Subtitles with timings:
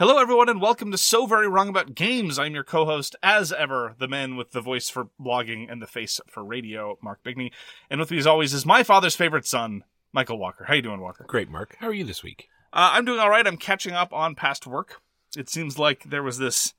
[0.00, 2.38] Hello, everyone, and welcome to So Very Wrong About Games.
[2.38, 6.18] I'm your co-host, as ever, the man with the voice for blogging and the face
[6.26, 7.52] for radio, Mark Bigney.
[7.90, 10.64] And with me, as always, is my father's favorite son, Michael Walker.
[10.64, 11.26] How you doing, Walker?
[11.28, 11.76] Great, Mark.
[11.80, 12.48] How are you this week?
[12.72, 13.46] Uh, I'm doing all right.
[13.46, 15.02] I'm catching up on past work.
[15.36, 16.72] It seems like there was this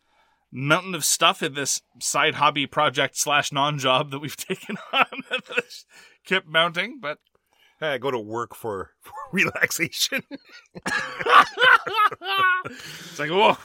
[0.51, 5.43] mountain of stuff in this side hobby project slash non-job that we've taken on that
[6.25, 7.19] kept mounting, but
[7.81, 10.23] I go to work for, for relaxation.
[12.65, 13.57] it's like, whoa.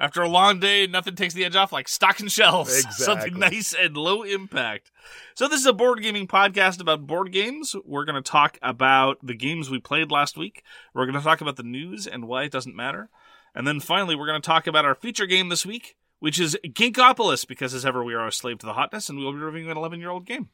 [0.00, 2.84] After a long day, nothing takes the edge off like stocking shelves.
[2.96, 4.90] Something nice and low impact.
[5.36, 7.76] So this is a board gaming podcast about board games.
[7.84, 10.64] We're going to talk about the games we played last week.
[10.92, 13.10] We're going to talk about the news and why it doesn't matter.
[13.54, 16.58] And then finally, we're going to talk about our feature game this week, which is
[16.64, 19.38] Ginkgopolis, because as ever, we are a slave to the hotness, and we will be
[19.38, 20.48] reviewing an 11 year old game.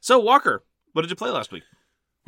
[0.00, 1.64] So, Walker, what did you play last week?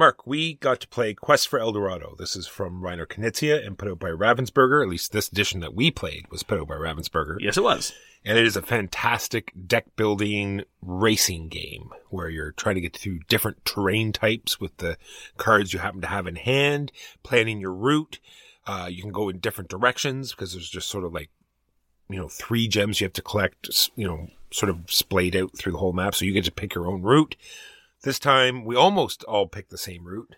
[0.00, 2.14] Mark, we got to play Quest for El Dorado.
[2.18, 4.82] This is from Reiner Knizia and put out by Ravensburger.
[4.82, 7.36] At least this edition that we played was put out by Ravensburger.
[7.38, 7.92] Yes, it was.
[8.24, 13.18] And it is a fantastic deck building racing game where you're trying to get through
[13.28, 14.96] different terrain types with the
[15.36, 18.20] cards you happen to have in hand, planning your route.
[18.66, 21.28] Uh, you can go in different directions because there's just sort of like,
[22.08, 25.72] you know, three gems you have to collect, you know, sort of splayed out through
[25.72, 26.14] the whole map.
[26.14, 27.36] So you get to pick your own route.
[28.02, 30.34] This time we almost all picked the same route.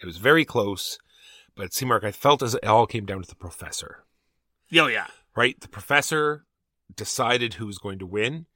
[0.00, 0.98] It was very close,
[1.56, 4.04] but see, Mark, I felt as it all came down to the professor
[4.72, 5.06] Oh, yeah.
[5.36, 5.58] right?
[5.60, 6.44] The professor
[6.94, 8.46] decided who was going to win.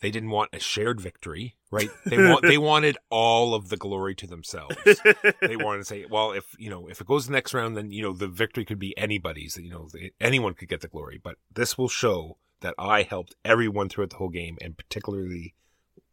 [0.00, 1.90] They didn't want a shared victory, right?
[2.04, 4.76] They want they wanted all of the glory to themselves.
[5.40, 7.90] They wanted to say, well, if you know, if it goes the next round, then
[7.90, 9.56] you know the victory could be anybody's.
[9.56, 9.88] You know,
[10.20, 11.20] anyone could get the glory.
[11.22, 15.54] But this will show that I helped everyone throughout the whole game, and particularly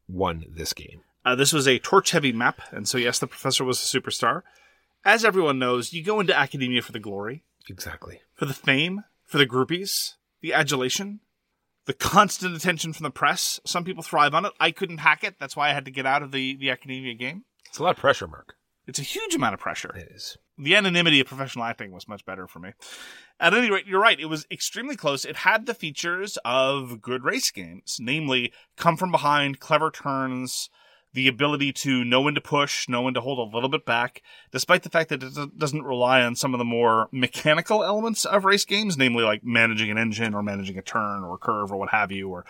[0.07, 1.01] won this game.
[1.25, 4.43] Uh, this was a torch heavy map, and so, yes, the professor was a superstar.
[5.03, 8.21] As everyone knows, you go into academia for the glory, Exactly.
[8.35, 11.21] for the fame, for the groupies, the adulation,
[11.85, 13.59] the constant attention from the press.
[13.65, 14.53] Some people thrive on it.
[14.59, 15.35] I couldn't hack it.
[15.39, 17.45] That's why I had to get out of the, the academia game.
[17.67, 18.55] It's a lot of pressure, Mark.
[18.87, 19.95] It's a huge amount of pressure.
[19.95, 20.37] It is.
[20.59, 22.71] The anonymity of professional acting was much better for me.
[23.39, 24.19] At any rate, you're right.
[24.19, 25.25] It was extremely close.
[25.25, 30.69] It had the features of good race games, namely come from behind, clever turns,
[31.15, 34.21] the ability to know when to push, know when to hold a little bit back,
[34.51, 38.43] despite the fact that it doesn't rely on some of the more mechanical elements of
[38.43, 41.77] race games, namely like managing an engine or managing a turn or a curve or
[41.77, 42.45] what have you, or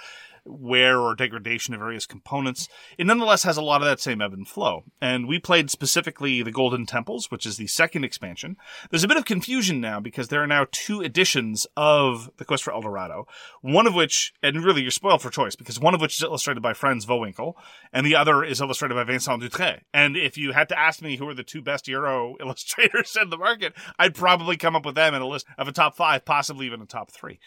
[0.45, 2.67] wear or degradation of various components.
[2.97, 4.83] It nonetheless has a lot of that same ebb and flow.
[5.01, 8.57] And we played specifically the Golden Temples, which is the second expansion.
[8.89, 12.63] There's a bit of confusion now because there are now two editions of the Quest
[12.63, 13.27] for El Dorado.
[13.61, 16.61] One of which, and really you're spoiled for choice because one of which is illustrated
[16.61, 17.53] by Franz Vohwinkel
[17.91, 19.81] and the other is illustrated by Vincent Dutrait.
[19.93, 23.29] And if you had to ask me who are the two best Euro illustrators in
[23.29, 26.25] the market, I'd probably come up with them in a list of a top five,
[26.25, 27.39] possibly even a top three.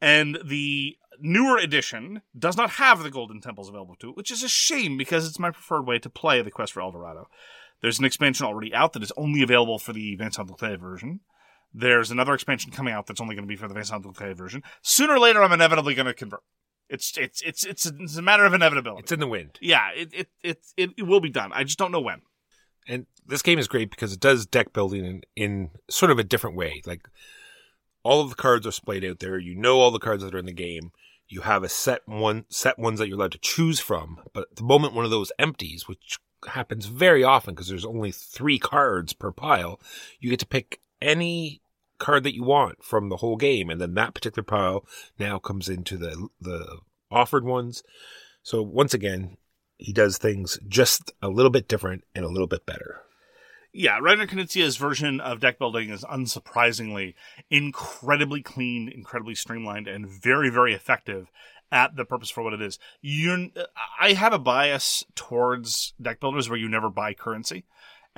[0.00, 4.42] And the newer edition does not have the Golden Temples available to it, which is
[4.42, 7.28] a shame because it's my preferred way to play the Quest for El Dorado.
[7.80, 11.20] There's an expansion already out that is only available for the Vincent Dutrait version.
[11.72, 14.62] There's another expansion coming out that's only going to be for the Vincent Dutrait version.
[14.82, 16.40] Sooner or later, I'm inevitably going to convert.
[16.88, 19.02] It's it's it's it's a, it's a matter of inevitability.
[19.02, 19.58] It's in the wind.
[19.60, 21.50] yeah, it, it it it it will be done.
[21.52, 22.22] I just don't know when.
[22.88, 26.24] And this game is great because it does deck building in, in sort of a
[26.24, 26.82] different way.
[26.86, 27.08] Like
[28.06, 29.36] all of the cards are splayed out there.
[29.38, 30.92] You know all the cards that are in the game.
[31.28, 34.20] you have a set one set ones that you're allowed to choose from.
[34.32, 38.12] But at the moment one of those empties, which happens very often because there's only
[38.12, 39.80] three cards per pile,
[40.20, 41.60] you get to pick any
[41.98, 44.84] card that you want from the whole game, and then that particular pile
[45.18, 46.78] now comes into the the
[47.10, 47.82] offered ones.
[48.42, 49.36] So once again,
[49.78, 53.00] he does things just a little bit different and a little bit better.
[53.78, 57.12] Yeah, Reiner Knizia's version of deck building is unsurprisingly
[57.50, 61.30] incredibly clean, incredibly streamlined, and very, very effective
[61.70, 62.78] at the purpose for what it is.
[63.02, 63.50] You,
[64.00, 67.64] I have a bias towards deck builders where you never buy currency.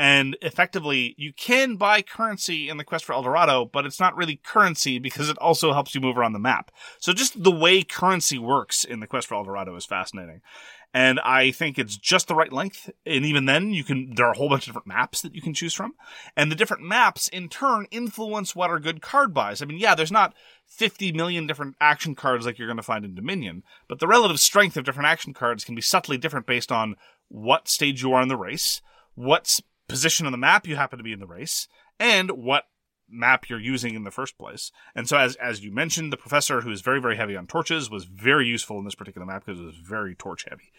[0.00, 4.16] And effectively, you can buy currency in the quest for El Dorado, but it's not
[4.16, 6.70] really currency because it also helps you move around the map.
[7.00, 10.40] So just the way currency works in the quest for El Dorado is fascinating.
[10.94, 12.88] And I think it's just the right length.
[13.05, 15.43] And even then, you can, there are a whole bunch of different maps that you
[15.43, 15.93] can choose from.
[16.35, 19.61] And the different maps in turn influence what are good card buys.
[19.61, 20.35] I mean, yeah, there's not
[20.67, 24.40] 50 million different action cards like you're going to find in Dominion, but the relative
[24.40, 26.96] strength of different action cards can be subtly different based on
[27.29, 28.81] what stage you are in the race,
[29.14, 31.69] what position on the map you happen to be in the race,
[31.99, 32.64] and what
[33.10, 34.70] map you're using in the first place.
[34.94, 37.90] And so as as you mentioned, the professor who is very very heavy on torches
[37.90, 40.72] was very useful in this particular map because it was very torch heavy.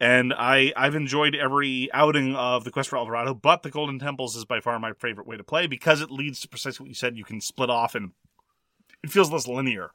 [0.00, 3.98] And I I've enjoyed every outing of the quest for El Dorado, but the Golden
[3.98, 6.88] Temples is by far my favorite way to play because it leads to precisely what
[6.88, 7.16] you said.
[7.16, 8.12] You can split off and
[9.02, 9.86] it feels less linear.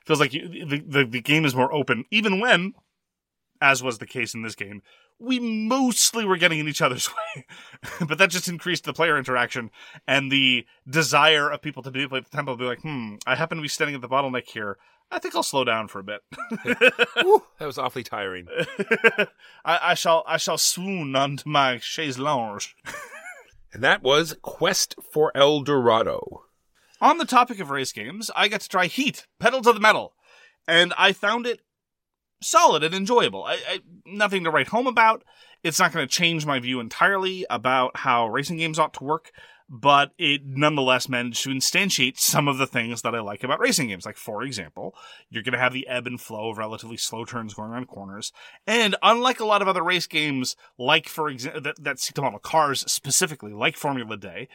[0.00, 2.74] It feels like you, the, the the game is more open, even when,
[3.60, 4.82] as was the case in this game,
[5.18, 7.44] we mostly were getting in each other's way.
[8.06, 9.70] but that just increased the player interaction
[10.06, 13.58] and the desire of people to be at the temple be like, hmm, I happen
[13.58, 14.78] to be standing at the bottleneck here.
[15.10, 16.22] I think I'll slow down for a bit.
[17.58, 18.46] That was awfully tiring.
[19.66, 22.74] I, I shall I shall swoon onto my chaise lounge.
[23.72, 26.44] And that was Quest for El Dorado.
[27.02, 30.14] On the topic of race games, I got to try Heat, Pedal to the Metal,
[30.66, 31.60] and I found it
[32.42, 33.44] solid and enjoyable.
[33.44, 35.24] I, I, nothing to write home about.
[35.62, 39.30] It's not going to change my view entirely about how racing games ought to work,
[39.68, 43.88] but it nonetheless managed to instantiate some of the things that I like about racing
[43.88, 44.06] games.
[44.06, 44.94] Like, for example,
[45.28, 48.32] you're going to have the ebb and flow of relatively slow turns going around corners.
[48.66, 52.22] And unlike a lot of other race games, like, for example, that, that seek to
[52.22, 54.48] model cars specifically, like Formula Dé,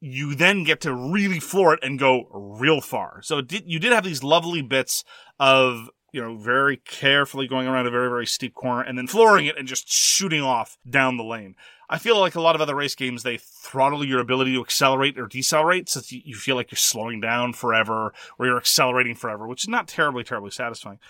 [0.00, 3.20] you then get to really floor it and go real far.
[3.22, 5.04] So did, you did have these lovely bits
[5.38, 9.46] of, you know, very carefully going around a very, very steep corner and then flooring
[9.46, 11.56] it and just shooting off down the lane.
[11.90, 15.18] I feel like a lot of other race games, they throttle your ability to accelerate
[15.18, 19.48] or decelerate so you- you feel like you're slowing down forever or you're accelerating forever,
[19.48, 21.00] which is not terribly, terribly satisfying.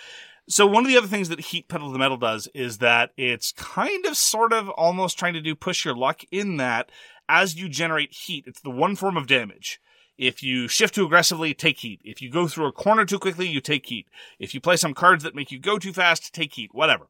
[0.48, 3.12] So one of the other things that Heat Pedal to the Metal does is that
[3.18, 6.90] it's kind of sort of almost trying to do push your luck in that
[7.28, 9.80] as you generate heat, it's the one form of damage.
[10.16, 12.00] If you shift too aggressively, take heat.
[12.04, 14.06] If you go through a corner too quickly, you take heat.
[14.38, 17.08] If you play some cards that make you go too fast, take heat, whatever.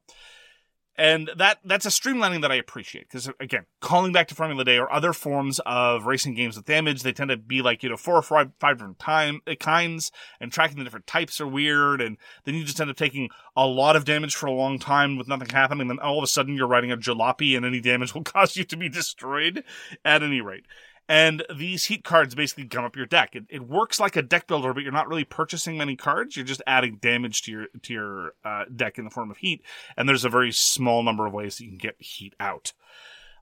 [0.97, 4.81] And that that's a streamlining that I appreciate because again, calling back to Formula Dé
[4.81, 7.97] or other forms of racing games with damage, they tend to be like you know
[7.97, 12.01] four or five five different time uh, kinds, and tracking the different types are weird,
[12.01, 15.17] and then you just end up taking a lot of damage for a long time
[15.17, 17.81] with nothing happening, and then all of a sudden you're riding a jalopy, and any
[17.81, 19.65] damage will cause you to be destroyed.
[20.05, 20.65] At any rate,
[21.09, 23.35] and these heat cards basically gum up your deck.
[23.35, 26.37] It, it works like a deck builder, but you're not really purchasing many cards.
[26.37, 29.63] You're just adding damage to your to your uh, deck in the form of heat.
[29.97, 32.73] And there's a very small number of ways that you can get heat out.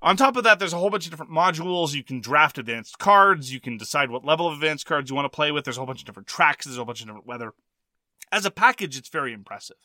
[0.02, 1.94] On top of that, there's a whole bunch of different modules.
[1.94, 3.52] You can draft advanced cards.
[3.52, 5.64] You can decide what level of advanced cards you want to play with.
[5.64, 6.64] There's a whole bunch of different tracks.
[6.64, 7.54] There's a whole bunch of different weather.
[8.32, 9.76] As a package, it's very impressive.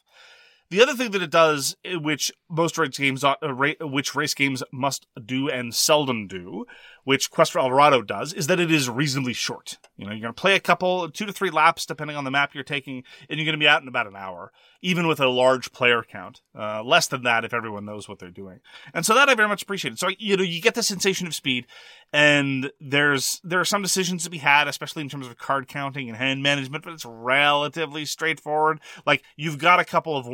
[0.69, 3.35] The other thing that it does, eh, which most race games, uh,
[3.81, 6.65] which race games must do and seldom do,
[7.07, 9.77] which Quest for El Dorado does, is that it is reasonably short.
[9.95, 12.31] You know, you're going to play a couple, two to three laps, depending on the
[12.31, 15.21] map you're taking, and you're going to be out in about an hour, even with
[15.21, 16.41] a large player count.
[16.53, 18.59] Uh, less than that if everyone knows what they're doing.
[18.93, 19.97] And so that I very much appreciate.
[19.97, 21.65] So, you know, you get the sensation of speed,
[22.11, 26.09] and there's, there are some decisions to be had, especially in terms of card counting
[26.09, 28.81] and hand management, but it's relatively straightforward.
[29.05, 30.27] Like, you've got a couple of,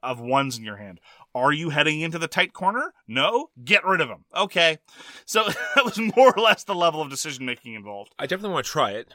[0.00, 1.00] of ones in your hand.
[1.34, 2.92] Are you heading into the tight corner?
[3.06, 3.50] No?
[3.64, 4.24] Get rid of them.
[4.34, 4.78] Okay.
[5.24, 5.44] So
[5.74, 8.14] that was more or less the level of decision making involved.
[8.18, 9.08] I definitely want to try it,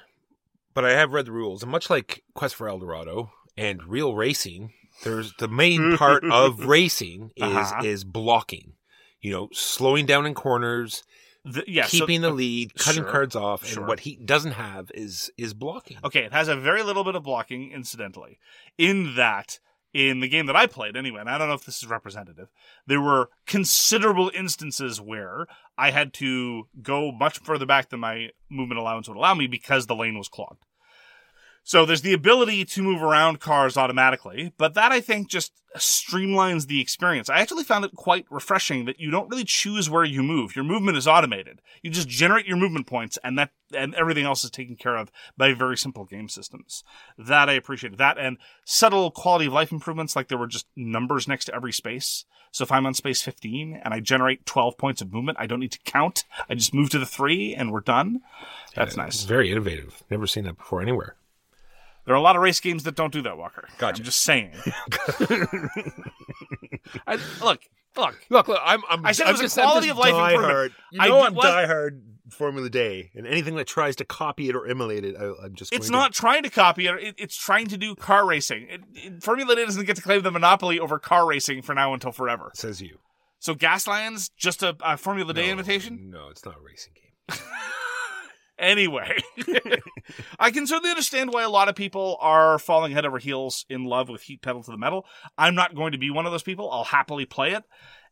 [0.74, 4.16] but I have read the rules, and much like Quest for El Dorado and real
[4.16, 7.82] racing, there's the main part of racing is Uh-huh.
[7.84, 8.74] is blocking.
[9.22, 11.04] You know, slowing down in corners,
[11.44, 13.80] The, yeah, so- keeping the lead, cutting sure, cards off, sure.
[13.80, 15.98] and what he doesn't have is is blocking.
[16.04, 18.40] Okay, it has a very little bit of blocking, incidentally,
[18.78, 19.60] in that
[19.96, 22.50] in the game that I played anyway, and I don't know if this is representative,
[22.86, 25.48] there were considerable instances where
[25.78, 29.88] I had to go much further back than my movement allowance would allow me because
[29.88, 30.66] the lane was clogged.
[31.68, 36.68] So there's the ability to move around cars automatically, but that I think just streamlines
[36.68, 37.28] the experience.
[37.28, 40.56] I actually found it quite refreshing that you don't really choose where you move.
[40.56, 41.64] Your movement is automated.
[41.82, 45.12] You just generate your movement points and that, and everything else is taken care of
[45.38, 46.84] by very simple game systems.
[47.18, 47.98] That I appreciated.
[47.98, 51.74] That and subtle quality of life improvements, like there were just numbers next to every
[51.74, 52.26] space.
[52.52, 55.60] So if I'm on space 15 and I generate 12 points of movement, I don't
[55.60, 56.26] need to count.
[56.48, 58.22] I just move to the three and we're done.
[58.76, 59.24] That's It's nice.
[59.24, 60.04] very innovative.
[60.12, 61.16] Never seen that before anywhere.
[62.06, 63.68] There are a lot of race games that don't do that, Walker.
[63.80, 64.02] Gotcha.
[64.02, 64.52] I'm just saying.
[67.08, 67.62] I, look,
[67.98, 68.16] look.
[68.30, 70.14] Look, look, I'm, I'm I said it I'm was a just, I'm quality of life
[70.14, 70.34] diehard.
[70.36, 70.74] improvement.
[70.92, 71.46] You I know did- I'm what?
[71.48, 75.56] diehard Formula Dé, and anything that tries to copy it or emulate it, I, I'm
[75.56, 75.74] just.
[75.74, 76.96] It's going not trying to copy it.
[77.04, 78.68] it it's trying to do car racing.
[78.70, 81.94] It, it, Formula Dé doesn't get to claim the monopoly over car racing for now
[81.94, 82.52] until forever.
[82.54, 83.00] Says you.
[83.40, 86.10] So Gaslands just a, a Formula Dé No, invitation.
[86.12, 87.38] No, it's not a racing game.
[88.58, 89.18] Anyway,
[90.40, 93.84] I can certainly understand why a lot of people are falling head over heels in
[93.84, 95.06] love with Heat Pedal to the Metal.
[95.38, 96.72] I'm not going to be one of those people.
[96.72, 97.64] I'll happily play it.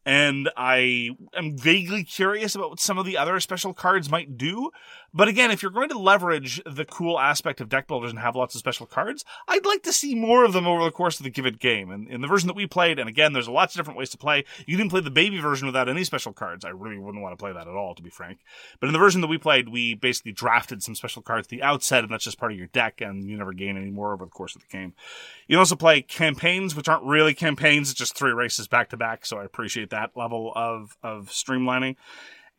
[0.06, 4.70] And I am vaguely curious about what some of the other special cards might do.
[5.13, 8.36] But again, if you're going to leverage the cool aspect of deck builders and have
[8.36, 11.24] lots of special cards, I'd like to see more of them over the course of
[11.24, 11.91] the given game.
[11.91, 14.17] And in the version that we played, and again, there's lots of different ways to
[14.17, 14.43] play.
[14.65, 16.65] You can play the baby version without any special cards.
[16.65, 18.39] I really wouldn't want to play that at all, to be frank.
[18.79, 21.62] But in the version that we played, we basically drafted some special cards at the
[21.62, 24.25] outset, and that's just part of your deck, and you never gain any more over
[24.25, 24.93] the course of the game.
[25.48, 29.25] You also play campaigns, which aren't really campaigns, it's just three races back to back,
[29.25, 31.98] so I appreciate that level of, of streamlining.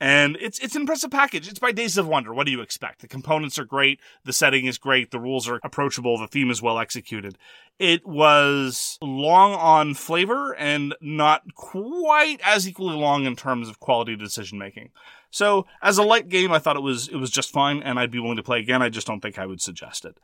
[0.04, 1.48] And it's it's an impressive package.
[1.48, 2.34] It's by Days of Wonder.
[2.34, 3.00] What do you expect?
[3.00, 6.60] The components are great, the setting is great, the rules are approachable, the theme is
[6.60, 7.38] well executed.
[7.78, 14.14] It was long on flavor and not quite as equally long in terms of quality
[14.14, 14.90] decision making.
[15.30, 18.10] So, as a light game, I thought it was it was just fine, and I'd
[18.10, 18.82] be willing to play again.
[18.82, 20.18] I just don't think I would suggest it.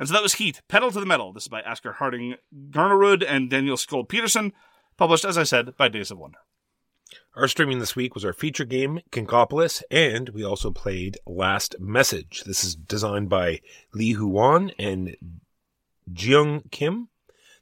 [0.00, 1.32] And so that was Heat, Pedal to the Metal.
[1.32, 2.34] This is by Asger Harding
[2.70, 4.52] Granerud and Daniel Skjold Pedersen,
[4.96, 6.38] published, as I said, by Days of Wonder.
[7.36, 12.42] Our streaming this week was our feature game, Ginkgopolis, and we also played Last Message.
[12.44, 13.60] This is designed by
[13.94, 15.16] Lee Huan and
[16.12, 17.08] Jeong Kim.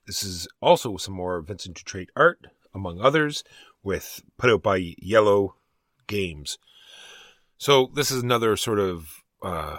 [0.07, 3.45] This is also some more Vincent Dutrait art, among others,
[3.83, 5.55] with put out by Yellow
[6.07, 6.59] Games.
[7.59, 9.79] So this is another sort of uh,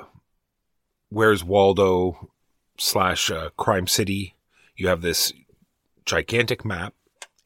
[1.09, 2.29] Where's Waldo
[2.77, 4.35] slash uh, Crime City.
[4.75, 5.33] You have this
[6.05, 6.93] gigantic map,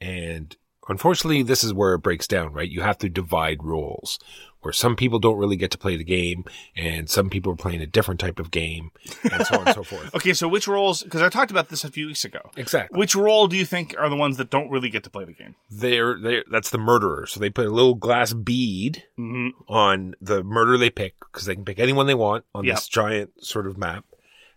[0.02, 0.56] and
[0.90, 2.70] unfortunately, this is where it breaks down, right?
[2.70, 4.20] You have to divide roles,
[4.62, 7.82] where some people don't really get to play the game, and some people are playing
[7.82, 8.92] a different type of game,
[9.30, 10.14] and so on and so forth.
[10.16, 11.04] Okay, so which roles?
[11.04, 12.52] Because I talked about this a few weeks ago.
[12.56, 12.98] Exactly.
[12.98, 15.34] Which role do you think are the ones that don't really get to play the
[15.34, 15.56] game?
[15.70, 17.26] They're, they're, that's the murderer.
[17.28, 19.72] So they put a little glass bead Mm-hmm.
[19.72, 22.76] on the murder they pick, because they can pick anyone they want on Yep.
[22.76, 24.06] this giant sort of map,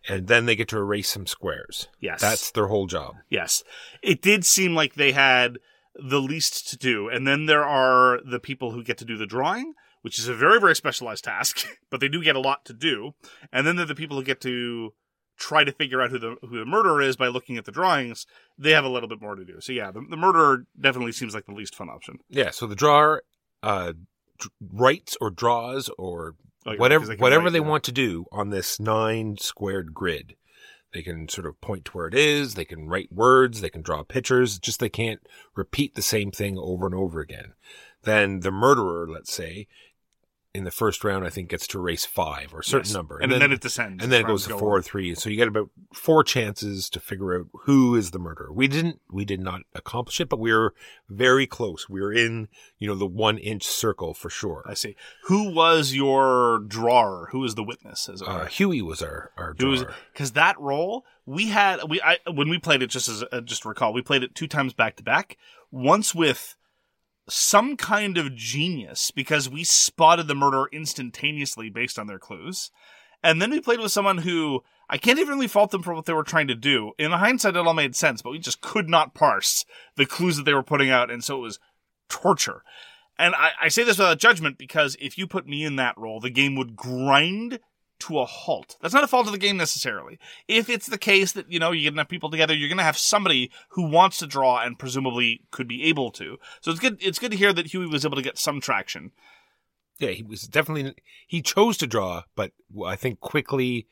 [0.08, 1.88] and then they get to erase some squares.
[2.00, 2.20] Yes.
[2.20, 3.16] That's their whole job.
[3.28, 3.64] Yes.
[4.02, 5.58] It did seem like they had
[5.98, 7.08] the least to do.
[7.08, 10.34] And then there are the people who get to do the drawing, which is a
[10.34, 13.14] very, very specialized task, but they do get a lot to do.
[13.52, 14.92] And then there are the people who get to
[15.38, 18.26] try to figure out who the who the murderer is by looking at the drawings.
[18.58, 19.60] They have a little bit more to do.
[19.60, 22.18] So yeah, the, the murderer definitely seems like the least fun option.
[22.28, 22.50] Yeah.
[22.50, 23.22] So the drawer,
[23.62, 23.92] uh,
[24.38, 26.36] dr- writes or draws or
[26.66, 27.64] Oh, whatever because they whatever write, they yeah.
[27.64, 30.34] want to do on this nine squared grid.
[30.96, 32.54] They can sort of point to where it is.
[32.54, 33.60] They can write words.
[33.60, 34.58] They can draw pictures.
[34.58, 35.20] Just they can't
[35.54, 37.52] repeat the same thing over and over again.
[38.04, 39.66] Then the murderer, let's say,
[40.56, 42.94] in the first round, I think gets to race five or a certain Yes.
[42.94, 44.02] number, And, then, it descends.
[44.02, 45.14] and then it goes to four or three.
[45.14, 48.52] So you get about four chances to figure out who is the murderer.
[48.52, 50.74] We didn't, we did not accomplish it, but we were
[51.08, 51.88] very close.
[51.88, 52.48] We were in,
[52.78, 54.64] you know, the one inch circle for sure.
[54.66, 54.96] I see.
[55.24, 57.28] Who was your drawer?
[57.32, 58.08] Who was the witness?
[58.08, 58.46] As Uh.
[58.46, 59.94] Huey was our, our drawer.
[60.12, 63.64] because that role we had we I when we played it just as uh, just
[63.64, 65.36] recall we played it two times back to back.
[65.70, 66.54] Once with
[67.28, 72.70] some kind of genius because we spotted the murderer instantaneously based on their clues,
[73.22, 76.04] and then we played with someone who I can't even really fault them for what
[76.04, 76.92] they were trying to do.
[76.98, 79.64] In hindsight, it all made sense, but we just could not parse
[79.96, 81.58] the clues that they were putting out, and so it was
[82.08, 82.62] torture.
[83.18, 86.20] And I, I say this without judgment because if you put me in that role,
[86.20, 87.60] the game would grind
[88.00, 88.76] to a halt.
[88.80, 90.18] That's not a fault of the game necessarily.
[90.48, 92.84] If it's the case that, you know, you get enough people together, you're going to
[92.84, 96.38] have somebody who wants to draw and presumably could be able to.
[96.60, 99.12] So it's good, it's good to hear that Huey was able to get some traction.
[99.98, 100.94] Yeah, he was definitely
[101.26, 102.52] he chose to draw, but
[102.84, 103.86] I think quickly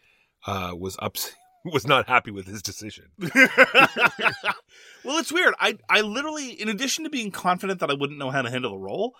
[0.46, 1.32] uh, was ups
[1.64, 3.06] was not happy with his decision.
[3.18, 5.54] well, it's weird.
[5.58, 8.72] I, I literally, in addition to being confident that I wouldn't know how to handle
[8.72, 9.14] the role,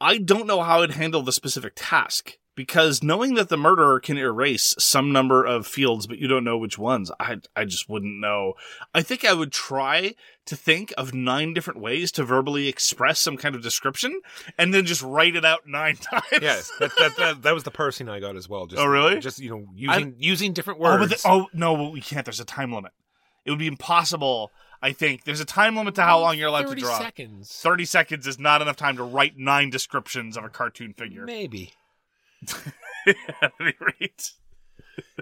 [0.00, 4.16] I don't know how I'd handle the specific task because knowing that the murderer can
[4.16, 8.20] erase some number of fields, but you don't know which ones, I I just wouldn't
[8.20, 8.54] know.
[8.94, 10.14] I think I would try
[10.46, 14.20] to think of nine different ways to verbally express some kind of description,
[14.58, 16.24] and then just write it out nine times.
[16.42, 18.66] Yes, that, that, that, that was the parsing I got as well.
[18.66, 19.18] Just, Oh, really?
[19.20, 21.08] Just you know, using using different Oh, words.
[21.10, 22.24] but the, oh no, we can't.
[22.24, 22.92] There's a time limit.
[23.44, 24.50] It would be impossible.
[24.82, 26.74] I think there's a time limit to how long you're allowed to draw.
[26.74, 26.98] 30 draw.
[26.98, 27.50] seconds.
[27.62, 31.24] Thirty seconds is not enough time to write nine descriptions of a cartoon figure.
[31.24, 31.72] Maybe.
[33.42, 34.32] At any rate.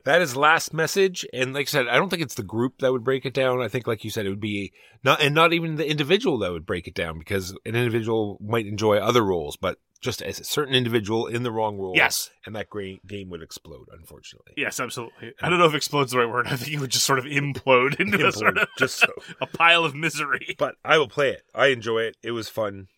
[0.05, 2.93] That is last message, and like I said, I don't think it's the group that
[2.93, 3.61] would break it down.
[3.63, 6.53] I think, like you said, it would be not, and not even the individual that
[6.53, 10.45] would break it down, because an individual might enjoy other roles, but just as a
[10.45, 12.29] certain individual in the wrong role, Yes.
[12.45, 12.67] and that
[13.07, 14.53] game would explode, unfortunately.
[14.57, 15.33] Yes, absolutely.
[15.41, 16.49] I don't know if explode's the right word.
[16.49, 19.07] I think it would just sort of implode into a sort of just so.
[19.41, 20.57] a pile of misery.
[20.59, 21.43] But I will play it.
[21.55, 22.17] I enjoy it.
[22.23, 22.89] It was fun,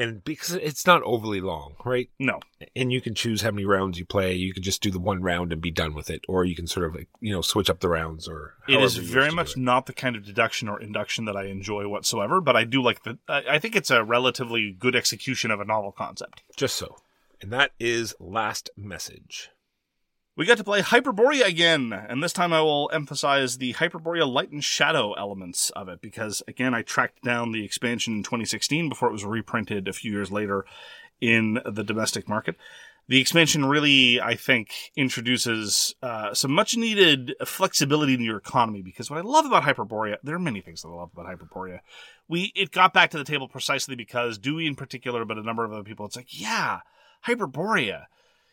[0.00, 2.08] and because it's not overly long, right?
[2.18, 2.40] No.
[2.74, 4.34] and you can choose how many rounds you play.
[4.34, 6.66] You can just do the one round and be done with it, or you can
[6.66, 8.26] sort of like, you know switch up the rounds.
[8.26, 11.26] Or It is however you wish very much not the kind of deduction or induction
[11.26, 13.18] that I enjoy whatsoever, but I do like the.
[13.28, 16.42] I think it's a relatively good execution of a novel concept.
[16.56, 16.96] just so.
[17.42, 19.50] And that is last message.
[20.40, 24.50] We got to play Hyperborea again, and this time I will emphasize the Hyperborea light
[24.50, 29.10] and shadow elements of it because, again, I tracked down the expansion in 2016 before
[29.10, 30.64] it was reprinted a few years later
[31.20, 32.56] in the domestic market.
[33.06, 39.10] The expansion really, I think, introduces uh, some much needed flexibility in your economy because
[39.10, 41.80] what I love about Hyperborea, there are many things that I love about Hyperborea.
[42.28, 45.66] We it got back to the table precisely because Dewey in particular, but a number
[45.66, 46.80] of other people, it's like, yeah,
[47.26, 48.06] Hyperborea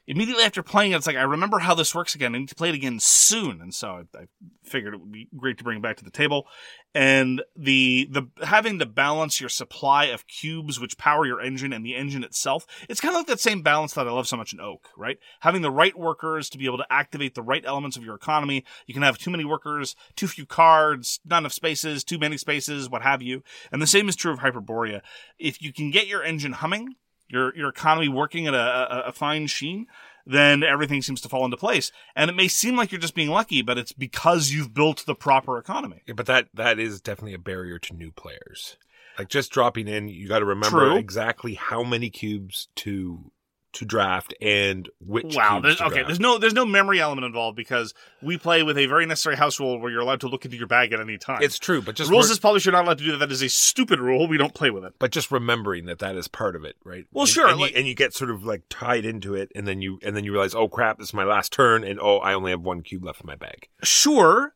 [0.08, 2.34] immediately after playing it, it's like I remember how this works again.
[2.34, 4.26] I need to play it again soon, and so I, I
[4.64, 6.48] figured it would be great to bring it back to the table.
[6.96, 11.86] And the the having to balance your supply of cubes which power your engine and
[11.86, 14.54] the engine itself, it's kind of like that same balance that I love so much
[14.54, 15.18] in Oak, right?
[15.42, 18.64] Having the right workers to be able to activate the right elements of your economy.
[18.86, 22.90] You can have too many workers, too few cards, not enough spaces, too many spaces,
[22.90, 23.44] what have you.
[23.72, 25.02] And the same is true of Hyperborea.
[25.38, 26.96] If you can get your engine humming,
[27.30, 29.88] your your economy working at a, a, a fine sheen,
[30.26, 31.92] then everything seems to fall into place.
[32.16, 35.16] And it may seem like you're just being lucky, but it's because you've built the
[35.16, 36.02] proper economy.
[36.06, 38.78] Yeah, but that that is definitely a barrier to new players.
[39.18, 40.98] Like just dropping in, you got to remember True.
[40.98, 43.32] exactly how many cubes to
[43.74, 45.36] to draft and which.
[45.36, 45.90] wow, there's, okay.
[45.90, 46.08] draft.
[46.08, 49.60] There's no there's no memory element involved because we play with a very necessary house
[49.60, 51.42] rule where you're allowed to look into your bag at any time.
[51.44, 52.66] It's true, but just the rules re- is published.
[52.66, 53.18] You're not allowed to do that.
[53.20, 54.28] That is a stupid rule.
[54.28, 54.94] We don't play with it.
[55.00, 57.06] but just remembering that that is part of it, right?
[57.12, 59.52] Well, And- sure, and, like- you, and you get sort of like tied into it,
[59.56, 62.00] and then you and then you realize, oh crap, this is my last turn, and
[62.00, 63.68] oh, I only have one cube left in my bag.
[63.84, 64.54] Sure,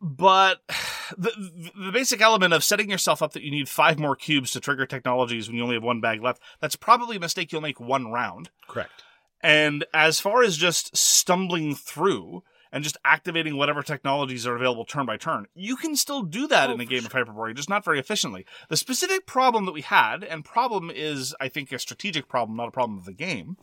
[0.00, 0.62] but
[1.18, 1.30] the
[1.76, 4.86] the basic element of setting yourself up that you need five more cubes to trigger
[4.86, 8.10] technologies when you only have one bag left, that's probably a mistake you'll make one
[8.10, 8.50] round.
[8.68, 9.04] Correct.
[9.42, 15.06] And as far as just stumbling through and just activating whatever technologies are available turn
[15.06, 17.84] by turn, you can still do that Oh, in a game of Hyperborea, just not
[17.84, 18.46] very efficiently.
[18.68, 22.68] The specific problem that we had, and problem is, I think, a strategic problem, not
[22.68, 23.56] a problem of the game,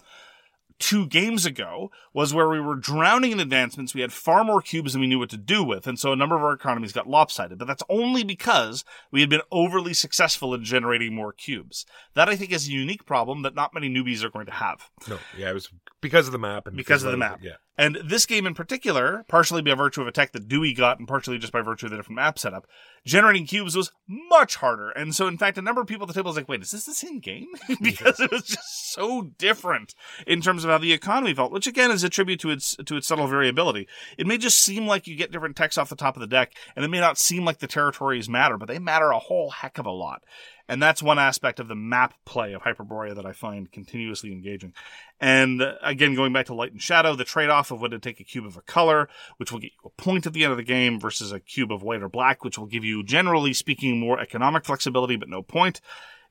[0.79, 3.93] two games ago was where we were drowning in advancements.
[3.93, 6.15] We had far more cubes than we knew what to do with, and so a
[6.15, 7.57] number of our economies got lopsided.
[7.57, 11.85] But that's only because we had been overly successful in generating more cubes.
[12.13, 14.89] That I think is a unique problem that not many newbies are going to have.
[15.07, 15.69] No, yeah, it was
[16.01, 17.39] because of the map and Because of the map.
[17.41, 20.97] Yeah, And this game in particular, partially by virtue of a tech that Dewey got
[20.97, 22.65] and partially just by virtue of the different map setup,
[23.05, 24.89] generating cubes was much harder.
[24.89, 26.71] And so, in fact, a number of people at the table was like, wait, is
[26.71, 27.47] this the same game?
[27.81, 29.93] because it was just so different
[30.25, 32.97] in terms of how the economy felt, which again is a tribute to its, to
[32.97, 33.87] its subtle variability.
[34.17, 36.53] It may just seem like you get different techs off the top of the deck,
[36.75, 39.77] and it may not seem like the territories matter, but they matter a whole heck
[39.77, 40.23] of a lot.
[40.67, 44.73] And that's one aspect of the map play of Hyperborea that I find continuously engaging.
[45.19, 47.99] And uh, again, going back to light and shadow, the trade off of when to
[47.99, 50.51] take a cube of a color, which will get you a point at the end
[50.51, 53.53] of the game, versus a cube of white or black, which will give you, generally
[53.53, 55.80] speaking, more economic flexibility, but no point,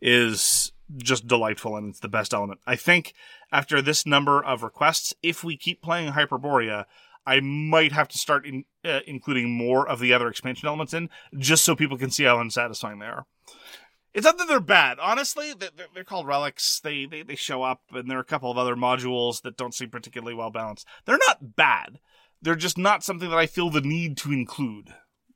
[0.01, 2.61] is just delightful and it's the best element.
[2.67, 3.15] I think
[3.51, 6.85] after this number of requests, if we keep playing Hyperborea,
[7.27, 11.11] I might have to start in, uh, including more of the other expansion elements in,
[11.37, 13.27] just so people can see how unsatisfying they are.
[14.17, 14.99] It's not that they're bad.
[14.99, 16.81] Honestly, they're, called relics.
[16.81, 19.75] They, they they show up, and there are a couple of other modules that don't
[19.75, 20.87] seem particularly well balanced.
[21.05, 22.01] They're not bad.
[22.41, 24.95] They're just not something that I feel the need to include,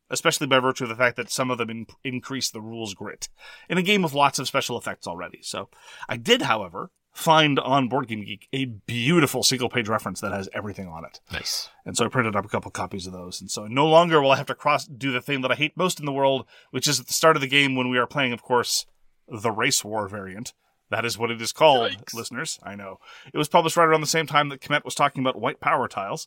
[0.08, 3.28] especially by virtue of the fact that some of them in- increase the rules grit
[3.68, 5.40] in a game with lots of special effects already.
[5.42, 5.68] So,
[6.08, 10.48] I did, however, find on Board Game Geek a beautiful single page reference that has
[10.54, 11.20] everything on it.
[11.32, 11.68] nice.
[11.84, 13.40] And so I printed up a couple copies of those.
[13.40, 15.76] And so no longer will I have to cross do the thing that I hate
[15.76, 18.06] most in the world, which is at the start of the game when we are
[18.06, 18.86] playing, of course,
[19.28, 20.52] the race war variant,
[20.90, 22.14] That is what it is called, Yikes.
[22.14, 22.58] listeners.
[22.62, 22.98] I know.
[23.32, 25.88] It was published right around the same time that Komet was talking about white power
[25.88, 26.26] tiles.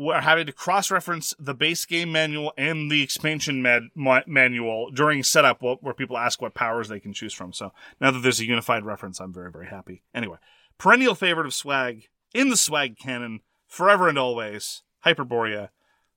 [0.00, 4.92] We're having to cross reference the base game manual and the expansion mad- ma- manual
[4.92, 7.52] during setup wh- where people ask what powers they can choose from.
[7.52, 10.04] So now that there's a unified reference, I'm very, very happy.
[10.14, 10.36] Anyway,
[10.78, 15.70] perennial favorite of swag, in the swag canon, forever and always, Hyperborea,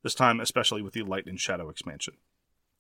[0.04, 2.14] this time especially with the Light and Shadow expansion.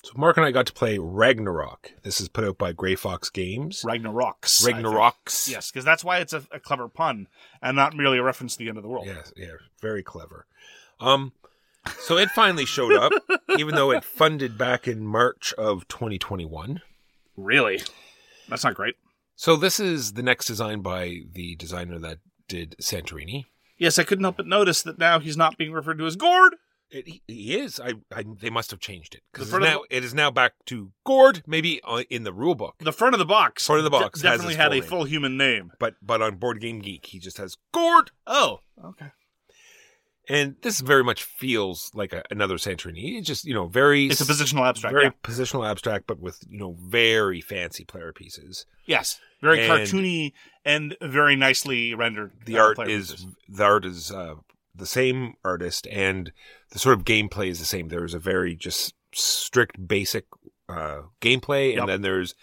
[0.04, 1.94] So Mark and I got to play Ragnarok.
[2.04, 3.84] This is put out by Grey Fox Games.
[3.84, 4.64] Ragnaroks.
[4.64, 5.48] Ragnaroks.
[5.50, 7.28] Yes, because that's why it's a, a clever pun
[7.60, 9.08] and not merely a reference to the end of the world.
[9.08, 10.46] Yes, yeah, very clever.
[11.02, 11.34] Um,
[12.00, 13.12] so it finally showed up,
[13.58, 16.82] even though it funded back in March of 2021.
[17.38, 17.82] Really?
[18.48, 18.96] That's not great.
[19.36, 23.46] So this is the next design by the designer that did Santorini.
[23.78, 26.56] Yes, I couldn't help but notice that now he's not being referred to as Gord.
[26.92, 27.80] It, he- he is.
[27.80, 28.26] I, I.
[28.40, 31.42] They must have changed it because now it is now back to Gord.
[31.48, 33.66] Maybe uh, in the rule book, The front of the box.
[33.66, 34.84] Front of the box has definitely had a name.
[34.84, 35.72] full human name.
[35.80, 38.12] but but on Board Game Geek he just has Gord.
[38.28, 39.08] Oh, okay.
[40.32, 43.18] And this very much feels like a, another Santorini.
[43.18, 44.94] It's just you know very It's a positional abstract.
[44.94, 45.12] very yeah.
[45.24, 48.66] positional abstract, but with you know very fancy player pieces.
[48.86, 50.32] Yes, very And- cartoony
[50.64, 52.32] and very nicely rendered.
[52.46, 53.28] The uh, art player is pieces.
[53.50, 54.36] the art is uh,
[54.74, 56.32] the same artist, and
[56.70, 57.90] the sort of gameplay is the same.
[57.90, 60.26] There's a very just strict basic
[60.70, 61.80] uh, gameplay, Yep.
[61.82, 62.36] and then there's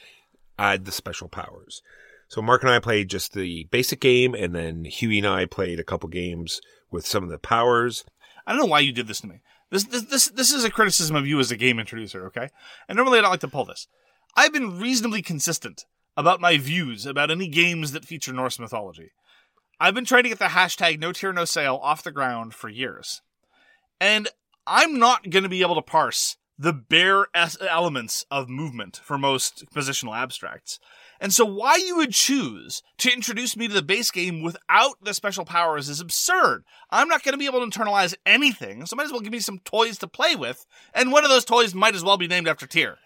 [0.59, 1.81] add the special powers.
[2.27, 5.81] So Mark and I played just the basic game, and then Huey and I played
[5.81, 8.05] a couple games with some of the powers.
[8.47, 9.41] I don't know why you did this to me.
[9.71, 12.49] This, this this this is a criticism of you as a game introducer, okay?
[12.89, 13.87] And normally I don't like to pull this.
[14.35, 15.85] I've been reasonably consistent
[16.17, 19.13] about my views about any games that feature Norse mythology.
[19.79, 22.69] I've been trying to get the hashtag no Tyr no sale off the ground for
[22.69, 23.23] years.
[24.01, 24.29] And
[24.67, 29.65] I'm not going to be able to parse the bare elements of movement for most
[29.75, 30.81] positional abstracts.
[31.21, 35.15] And so why you would choose to introduce me to the base game without the
[35.15, 36.65] special powers is absurd.
[36.91, 39.41] I'm not going to be able to internalize anything, so might as well give me
[39.41, 42.47] some toys to play with, and one of those toys might as well be named
[42.49, 42.99] after Tyr.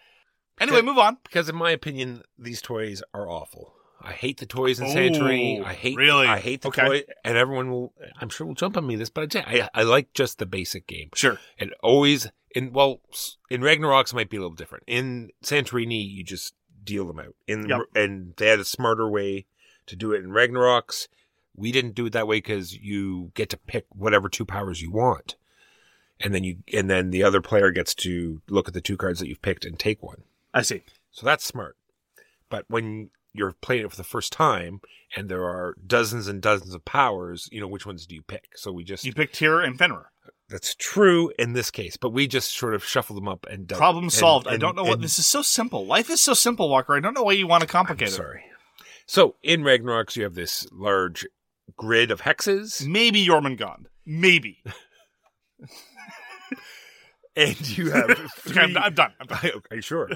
[0.61, 0.87] Anyway, Okay.
[0.87, 1.17] move on.
[1.25, 3.75] Because in my opinion, these toys are awful.
[4.05, 5.65] I hate the toys in Oh, Santorini.
[5.65, 6.27] I hate really?
[6.27, 6.83] I hate the Okay.
[6.85, 7.93] toy, and everyone will.
[8.21, 11.11] I'm sure will jump on me this, but I, I like just the basic game.
[11.15, 11.39] Sure.
[11.59, 13.01] And always in well
[13.49, 14.85] in Ragnarok's might be a little different.
[14.89, 16.53] In Santorini, you just
[16.85, 17.35] deal them out.
[17.47, 17.81] In Yep.
[17.95, 19.47] and they had a smarter way
[19.87, 21.09] to do it in Ragnarok's.
[21.55, 24.91] We didn't do it that way because you get to pick whatever two powers you
[24.91, 25.37] want,
[26.21, 29.21] and then you and then the other player gets to look at the two cards
[29.21, 30.23] that you've picked and take one.
[30.55, 30.83] I see.
[31.11, 31.77] So that's smart.
[32.49, 34.81] But when you're playing it for the first time
[35.17, 38.57] and there are dozens and dozens of powers, you know, which ones do you pick?
[38.57, 40.11] So we just You picked Tyr and Fenrir.
[40.53, 43.79] That's true in this case, but we just sort of shuffle them up and done-
[43.79, 44.47] Problem and- solved.
[44.47, 45.85] I don't know what this is so simple.
[45.87, 46.95] Life is so simple, Walker.
[46.95, 48.13] I don't know why you want to I'm complicate it.
[48.13, 48.45] sorry.
[49.07, 51.27] So in Ragnarok's, you have this large
[51.77, 53.87] grid of hexes, Maybe Jormungand.
[54.07, 54.63] Maybe.
[57.37, 58.11] and you have
[58.49, 58.61] Okay.
[58.61, 59.13] I'm, I'm done.
[59.21, 59.39] I'm done.
[59.57, 60.11] okay, sure.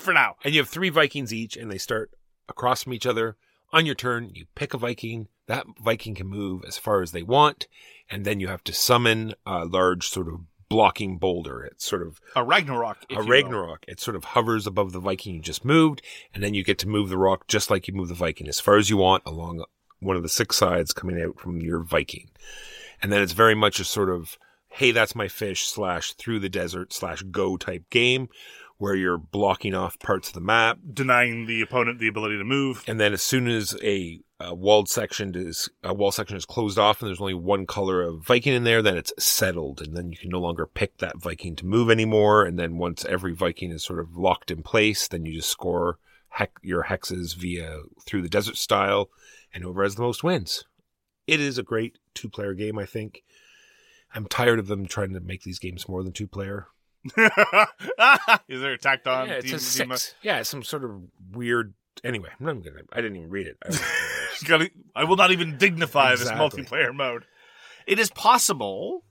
[0.00, 0.36] For now.
[0.44, 2.10] And you have three Vikings each, and they start
[2.48, 3.36] across from each other.
[3.72, 5.28] On your turn, you pick a Viking.
[5.46, 7.68] That Viking can move as far as they want,
[8.10, 11.64] and then you have to summon a large sort of blocking boulder.
[11.64, 12.98] It's sort of A Ragnarok.
[13.10, 13.22] a.
[13.22, 13.84] Ragnarok.
[13.86, 16.02] It sort of hovers above the Viking you just moved,
[16.34, 18.58] and then you get to move the rock just like you move the Viking as
[18.60, 19.64] far as you want along
[20.00, 22.30] one of the six sides coming out from your Viking.
[23.00, 26.48] And then it's very much a sort of, hey, that's my fish slash through the
[26.48, 28.28] desert slash go type game
[28.78, 30.78] where you're blocking off parts of the map.
[30.92, 32.84] Denying the opponent the ability to move.
[32.86, 36.78] And then as soon as a, a walled section is a wall section is closed
[36.78, 40.10] off and there's only one color of Viking in there, then it's settled, and then
[40.10, 42.44] you can no longer pick that Viking to move anymore.
[42.44, 45.98] And then once every Viking is sort of locked in place, then you just score
[46.36, 49.08] heck your hexes via through the desert style,
[49.54, 50.64] and whoever has the most wins.
[51.26, 53.24] It is a great two player game, I think.
[54.14, 56.68] I'm tired of them trying to make these games more than two player.
[58.48, 59.28] is there a tacked on?
[59.28, 60.14] yeah, it's a team- team- six.
[60.22, 61.74] Yeah, some sort of weird.
[62.04, 62.80] Anyway, I'm not gonna.
[62.92, 63.56] I didn't even read it.
[63.64, 66.60] I- I will not even dignify Exactly.
[66.60, 67.24] this multiplayer mode.
[67.86, 69.04] It is possible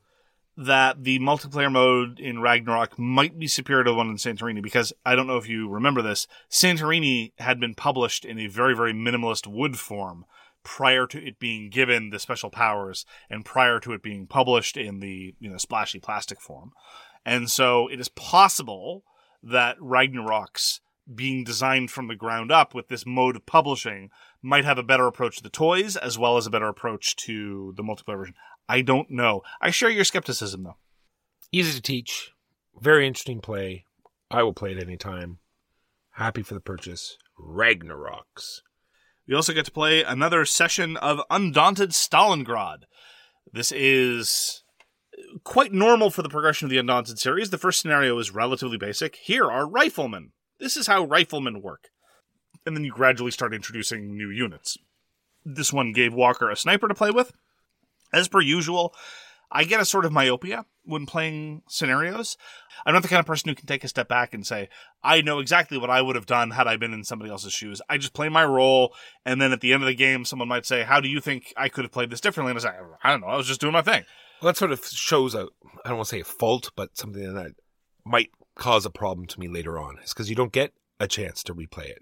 [0.57, 4.93] that the multiplayer mode in Ragnarok might be superior to the one in Santorini because
[5.05, 6.27] I don't know if you remember this.
[6.49, 10.25] Santorini had been published in a very, very minimalist wood form
[10.63, 14.99] prior to it being given the special powers and prior to it being published in
[14.99, 16.71] the you know splashy plastic form.
[17.25, 19.03] And so it is possible
[19.41, 20.81] that Ragnarok's
[21.13, 24.09] being designed from the ground up with this mode of publishing
[24.41, 27.73] might have a better approach to the toys as well as a better approach to
[27.77, 28.35] the multiplayer version.
[28.67, 29.41] I don't know.
[29.61, 30.77] I share your skepticism though.
[31.51, 32.31] Easy to teach,
[32.79, 33.85] very interesting play.
[34.31, 35.37] I will play it anytime.
[36.11, 37.17] Happy for the purchase.
[37.39, 38.61] Ragnaroks.
[39.27, 42.83] We also get to play another session of Undaunted Stalingrad.
[43.51, 44.63] This is
[45.43, 47.49] quite normal for the progression of the Undaunted series.
[47.49, 49.15] The first scenario is relatively basic.
[49.15, 50.31] Here are riflemen.
[50.59, 51.89] This is how riflemen work.
[52.65, 54.77] And then you gradually start introducing new units.
[55.43, 57.31] This one gave Walker a sniper to play with.
[58.11, 58.95] As per usual,
[59.51, 62.37] I get a sort of myopia when playing scenarios.
[62.85, 64.69] I'm not the kind of person who can take a step back and say,
[65.03, 67.81] I know exactly what I would have done had I been in somebody else's shoes.
[67.89, 68.93] I just play my role,
[69.25, 71.53] and then at the end of the game, someone might say, How do you think
[71.55, 72.51] I could have played this differently?
[72.51, 74.03] And I say, I don't know, I was just doing my thing.
[74.41, 75.47] Well, that sort of shows a,
[75.83, 77.53] I don't want to say a fault, but something that
[78.03, 79.97] might cause a problem to me later on.
[79.99, 81.99] Is because you don't get a chance to replay it.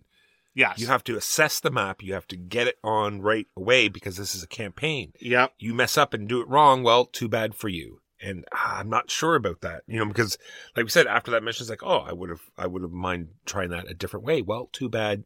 [0.55, 0.79] Yes.
[0.79, 2.03] You have to assess the map.
[2.03, 5.13] You have to get it on right away because this is a campaign.
[5.19, 5.53] Yep.
[5.57, 6.83] You mess up and do it wrong.
[6.83, 8.01] Well, too bad for you.
[8.21, 10.37] And ah, I'm not sure about that, you know, because
[10.77, 12.91] like we said, after that mission, it's like, oh, I would have, I would have
[12.91, 14.41] mind trying that a different way.
[14.41, 15.25] Well, too bad.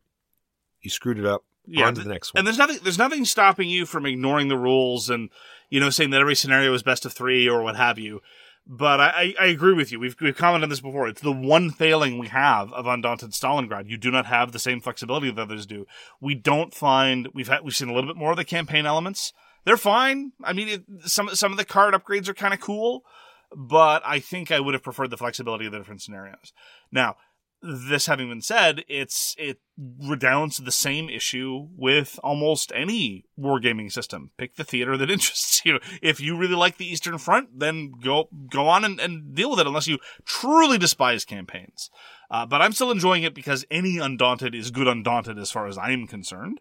[0.81, 1.43] You screwed it up.
[1.67, 2.39] Yeah, on to the next one.
[2.39, 5.29] And there's nothing there's nothing stopping you from ignoring the rules and
[5.69, 8.21] you know saying that every scenario is best of three or what have you.
[8.69, 9.99] But I, I, agree with you.
[9.99, 11.07] We've we've commented on this before.
[11.07, 13.87] It's the one failing we have of Undaunted Stalingrad.
[13.87, 15.87] You do not have the same flexibility that others do.
[16.19, 19.31] We don't find we've had we've seen a little bit more of the campaign elements.
[19.63, 20.33] They're fine.
[20.43, 23.05] I mean, it, some some of the card upgrades are kind of cool,
[23.55, 26.51] but I think I would have preferred the flexibility of the different scenarios.
[26.91, 27.15] Now,
[27.61, 33.91] this having been said, it's it redounds to the same issue with almost any wargaming
[33.91, 34.31] system.
[34.37, 35.79] Pick the theater that interests you.
[36.01, 39.59] If you really like the Eastern Front, then go go on and, and deal with
[39.59, 39.67] it.
[39.67, 41.89] Unless you truly despise campaigns,
[42.29, 45.77] uh, but I'm still enjoying it because any Undaunted is good Undaunted as far as
[45.77, 46.59] I'm concerned.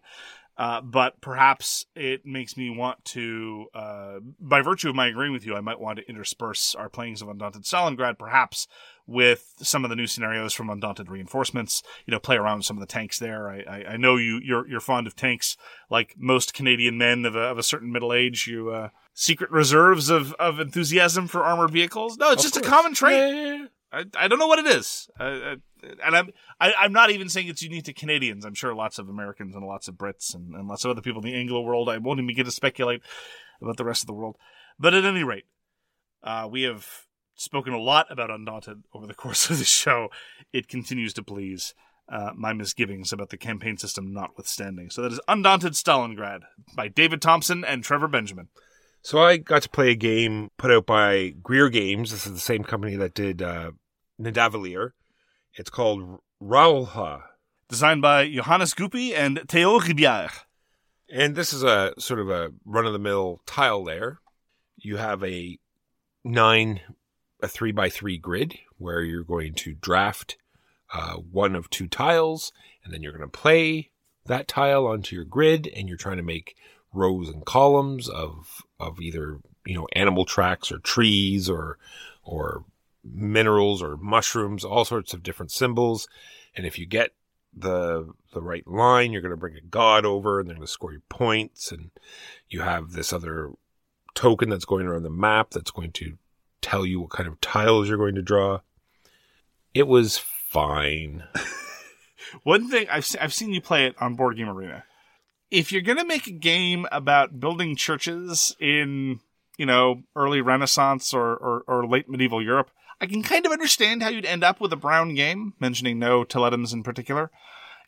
[0.57, 5.45] Uh, but perhaps it makes me want to, uh, by virtue of my agreeing with
[5.45, 8.67] you, I might want to intersperse our playings of Undaunted Stalingrad, perhaps
[9.07, 11.81] with some of the new scenarios from Undaunted Reinforcements.
[12.05, 13.49] You know, play around with some of the tanks there.
[13.49, 15.57] I, I, I know you you're you're fond of tanks,
[15.89, 18.45] like most Canadian men of a, of a certain middle age.
[18.47, 22.17] You uh, secret reserves of, of enthusiasm for armored vehicles.
[22.17, 23.17] No, it's Of just a common trait.
[23.17, 23.65] Yeah, yeah, yeah.
[23.91, 25.09] I, I don't know what it is.
[25.19, 25.55] Uh, uh,
[26.03, 28.45] and I'm I, I'm not even saying it's unique to Canadians.
[28.45, 31.21] I'm sure lots of Americans and lots of Brits and, and lots of other people
[31.21, 31.89] in the Anglo world.
[31.89, 33.01] I won't even begin to speculate
[33.61, 34.35] about the rest of the world.
[34.77, 35.45] But at any rate,
[36.23, 37.06] uh, we have
[37.37, 40.09] spoken a lot about Undaunted over the course of the show.
[40.51, 41.73] It continues to please
[42.09, 44.89] uh, my misgivings about the campaign system notwithstanding.
[44.89, 46.41] So that is Undaunted Stalingrad
[46.75, 48.49] by David Thompson and Trevor Benjamin.
[49.01, 52.11] So I got to play a game put out by Grrre Games.
[52.11, 53.71] This is the same company that did uh.
[54.19, 57.23] It's called Rauha.
[57.69, 60.31] Designed by Johannes Goupy and Théo Rivière.
[61.09, 64.19] And this is a sort of a run of the mill tile layer.
[64.75, 65.57] You have a
[66.23, 66.81] nine,
[67.41, 70.37] a three by three grid where you're going to draft
[70.93, 72.51] uh, one of two tiles,
[72.83, 73.89] and then you're going to play
[74.25, 76.55] that tile onto your grid, and you're trying to make
[76.93, 81.77] rows and columns of of either you know animal tracks or trees or
[82.23, 82.63] or
[83.03, 86.07] minerals or mushrooms, all sorts of different symbols.
[86.55, 87.11] And if you get
[87.55, 90.71] the the right line, you're going to bring a god over, and they're going to
[90.71, 91.71] score you points.
[91.71, 91.91] And
[92.49, 93.51] you have this other
[94.15, 96.17] token that's going around the map that's going to
[96.61, 98.59] tell you what kind of tiles you're going to draw.
[99.73, 101.23] It was fine.
[102.43, 104.83] One thing I've se- I've seen you play it on Board Game Arena.
[105.49, 109.19] If you're gonna make a game about building churches in
[109.57, 114.03] you know early Renaissance or, or, or late medieval Europe, I can kind of understand
[114.03, 115.53] how you'd end up with a brown game.
[115.59, 117.31] Mentioning no Tiletums in particular.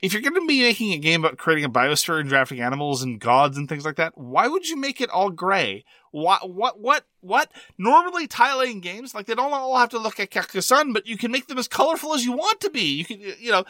[0.01, 3.01] If you're going to be making a game about creating a biosphere and drafting animals
[3.03, 5.83] and gods and things like that, why would you make it all gray?
[6.11, 7.51] What, what, what, what?
[7.77, 11.17] Normally, tile laying games, like, they don't all have to look like Carcassonne, but you
[11.17, 12.81] can make them as colorful as you want to be.
[12.81, 13.65] You can, you know,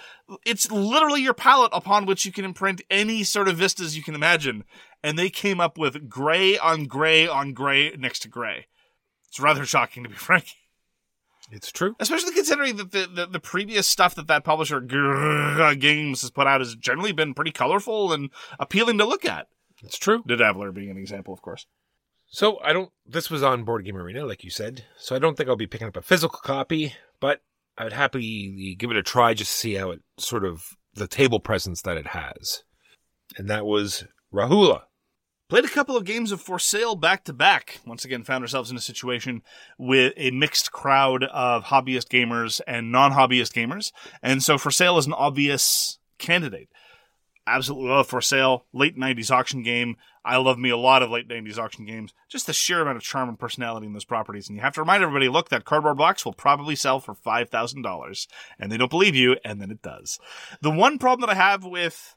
[0.46, 4.16] it's literally your palette upon which you can imprint any sort of vistas you can
[4.16, 4.66] imagine.
[5.04, 8.68] And they came up with gray on gray on gray next to gray.
[9.28, 10.56] It's rather shocking, to be frank.
[11.52, 11.96] It's true.
[12.00, 16.48] Especially considering that the, the, the previous stuff that that publisher Grrre Games has put
[16.48, 19.48] out has generally been pretty colorful and appealing to look at.
[19.84, 20.24] It's true.
[20.26, 21.66] The Dabbler being an example, of course.
[22.28, 22.92] So I don't.
[23.06, 24.86] This was on Board Game Arena, like you said.
[24.98, 27.42] So I don't think I'll be picking up a physical copy, but
[27.78, 31.08] I would happily give it a try just to see how it sort of the
[31.08, 32.64] table presence that it has.
[33.38, 34.82] And that was Rauha.
[35.50, 37.80] Played a couple of games of For Sale back to back.
[37.84, 39.42] Once again, found ourselves in a situation
[39.80, 43.92] with a mixed crowd of hobbyist gamers and non hobbyist gamers.
[44.22, 46.70] And so For Sale is an obvious candidate.
[47.48, 48.68] Absolutely love For Sale.
[48.74, 49.96] Late 90s auction game.
[50.24, 52.14] I love me a lot of late 90s auction games.
[52.30, 54.50] Just the sheer amount of charm and personality in those properties.
[54.50, 58.28] And you have to remind everybody look, that cardboard box will probably sell for $5,000.
[58.60, 60.20] And they don't believe you, and then it does.
[60.62, 62.16] The one problem that I have with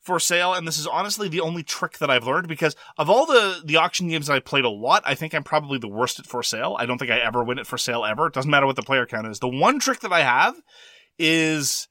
[0.00, 3.26] for sale, and this is honestly the only trick that I've learned because of all
[3.26, 6.26] the the auction games I played a lot, I think I'm probably the worst at
[6.26, 6.76] for sale.
[6.78, 8.26] I don't think I ever win it for sale ever.
[8.26, 9.38] It doesn't matter what the player count is.
[9.38, 10.54] The one trick that I have
[11.18, 11.88] is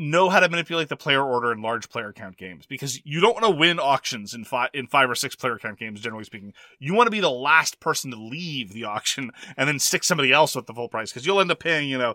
[0.00, 3.34] know how to manipulate the player order in large player count games because you don't
[3.34, 6.54] want to win auctions in five in five or six player count games generally speaking.
[6.78, 10.32] You want to be the last person to leave the auction and then stick somebody
[10.32, 12.14] else with the full price because you'll end up paying you know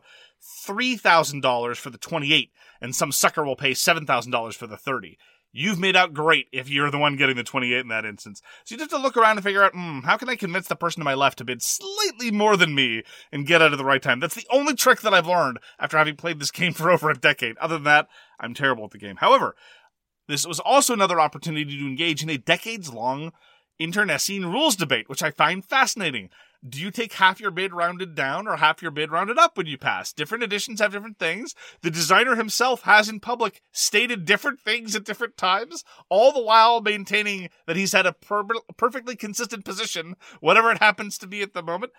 [0.67, 5.17] $3000 for the 28 and some sucker will pay $7000 for the 30
[5.57, 8.41] You've made out great if you're the one getting the 28 in that instance.
[8.65, 10.67] So you just have to look around and figure out, hmm, how can I convince
[10.67, 13.77] the person to my left to bid slightly more than me and get out at
[13.77, 14.19] the right time?
[14.19, 17.15] That's the only trick that I've learned after having played this game for over a
[17.15, 17.57] decade.
[17.59, 19.15] Other than that, I'm terrible at the game.
[19.15, 19.55] However,
[20.27, 23.31] this was also another opportunity to engage in a decades long
[23.79, 26.31] internecine rules debate, which I find fascinating.
[26.67, 29.67] Do you take half your bid rounded down or half your bid rounded up when
[29.67, 30.11] you pass?
[30.11, 31.53] Different editions have different things.
[31.81, 36.81] The designer himself has in public stated different things at different times, all the while
[36.81, 38.45] maintaining that he's had a per-
[38.77, 41.91] perfectly consistent position, whatever it happens to be at the moment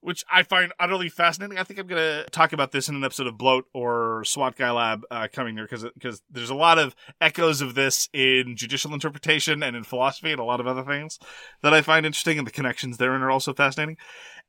[0.00, 1.58] which I find utterly fascinating.
[1.58, 4.56] I think I'm going to talk about this in an episode of Bloat or SWAT
[4.56, 8.56] Guy Lab uh, coming here because because there's a lot of echoes of this in
[8.56, 11.18] judicial interpretation and in philosophy and a lot of other things
[11.62, 13.96] that I find interesting, and the connections therein are also fascinating.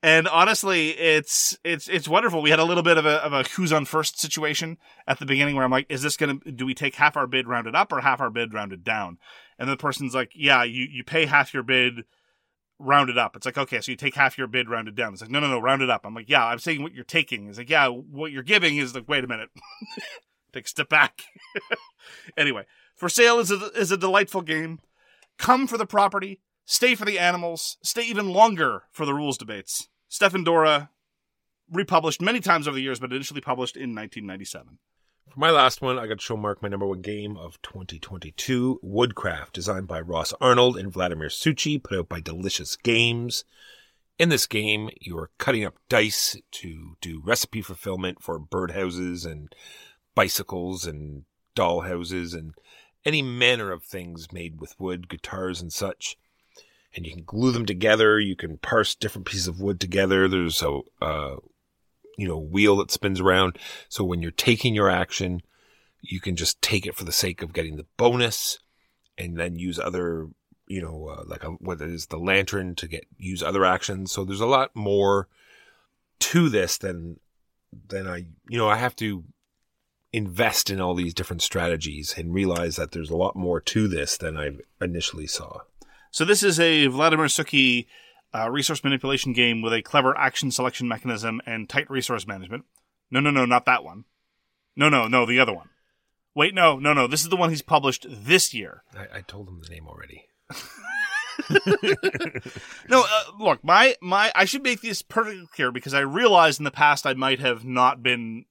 [0.02, 2.42] And honestly, it's it's it's wonderful.
[2.42, 5.26] We had a little bit of a of a who's on first situation at the
[5.26, 7.76] beginning where I'm like, is this going to do we take half our bid rounded
[7.76, 9.18] up or half our bid rounded down?
[9.58, 12.06] And the person's like, yeah, you you pay half your bid
[12.80, 13.36] rounded up.
[13.36, 15.14] It's like, okay, so you take half your bid rounded down.
[15.14, 16.06] It's like, no, no, no, round it up.
[16.06, 17.48] I'm like, yeah, I'm saying what you're taking.
[17.50, 19.50] It's like, yeah, what you're giving is like, wait a minute.
[20.54, 21.24] Take a step back.
[22.38, 22.66] anyway,
[22.96, 24.80] For Sale is a, is a delightful game.
[25.38, 29.90] Come for the property, stay for the animals, stay even longer for the rules debates.
[30.08, 30.90] Stefan Dorra,
[31.72, 34.80] republished many times over the years, but initially published in 1997.
[35.30, 38.80] For my last one, I got to show Mark my number one game of 2022,
[38.82, 43.44] Woodcraft, designed by Ross Arnold and Vladimir Suchy, put out by Delicious Games.
[44.18, 49.54] In this game, you are cutting up dice to do recipe fulfillment for birdhouses and
[50.16, 52.56] bicycles and doll houses and
[53.06, 56.18] any manner of things made with wood, guitars and such.
[56.96, 58.20] And you can glue them together.
[58.20, 60.28] You can parse different pieces of wood together.
[60.28, 61.36] There's a, uh,
[62.20, 63.58] you know, wheel that spins around.
[63.88, 65.42] So when you're taking your action,
[66.02, 68.60] you can just take it for the sake of getting the bonus
[69.18, 70.28] and then use other,
[70.68, 74.12] you know, uh, like a, whether it is the lantern to get, use other actions.
[74.12, 75.30] So there's a lot more
[76.20, 77.22] to this than,
[77.88, 79.24] than I, you know, I have to
[80.12, 84.18] invest in all these different strategies and realize that there's a lot more to this
[84.18, 84.52] than I
[84.82, 85.62] initially saw.
[86.12, 87.86] So this is a Vladimir Suchy
[88.34, 92.66] uh, resource manipulation game with a clever action selection mechanism and tight resource management.
[93.12, 94.06] No, no, no, not that one.
[94.76, 95.70] No, no, no, the other one.
[96.36, 97.08] Wait, no, no, no.
[97.08, 98.84] This is the one he's published this year.
[98.96, 100.26] I, I told him the name already.
[102.90, 106.64] No, uh, look, my my I should make this perfectly clear because I realized in
[106.64, 108.46] the past I might have not been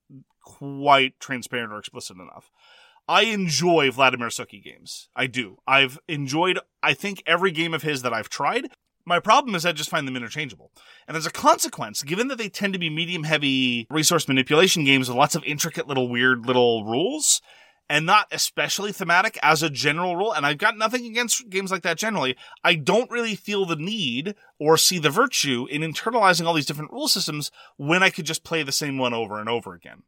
[0.45, 2.51] quite transparent or explicit enough.
[3.09, 5.09] I enjoy Vladimir Suchy games.
[5.17, 5.59] I do.
[5.67, 8.69] I've enjoyed I think every game of his that I've tried.
[9.09, 10.71] My problem is I just find them interchangeable.
[11.07, 15.09] And as a consequence, given that they tend to be medium heavy resource manipulation games
[15.09, 17.40] with lots of intricate little weird little rules,
[17.88, 20.35] and not especially thematic as a general rule.
[20.35, 22.37] And I've got nothing against games like that generally.
[22.62, 26.92] I don't really feel the need or see the virtue in internalizing all these different
[26.92, 30.03] rule systems when I could just play the same one over and over again.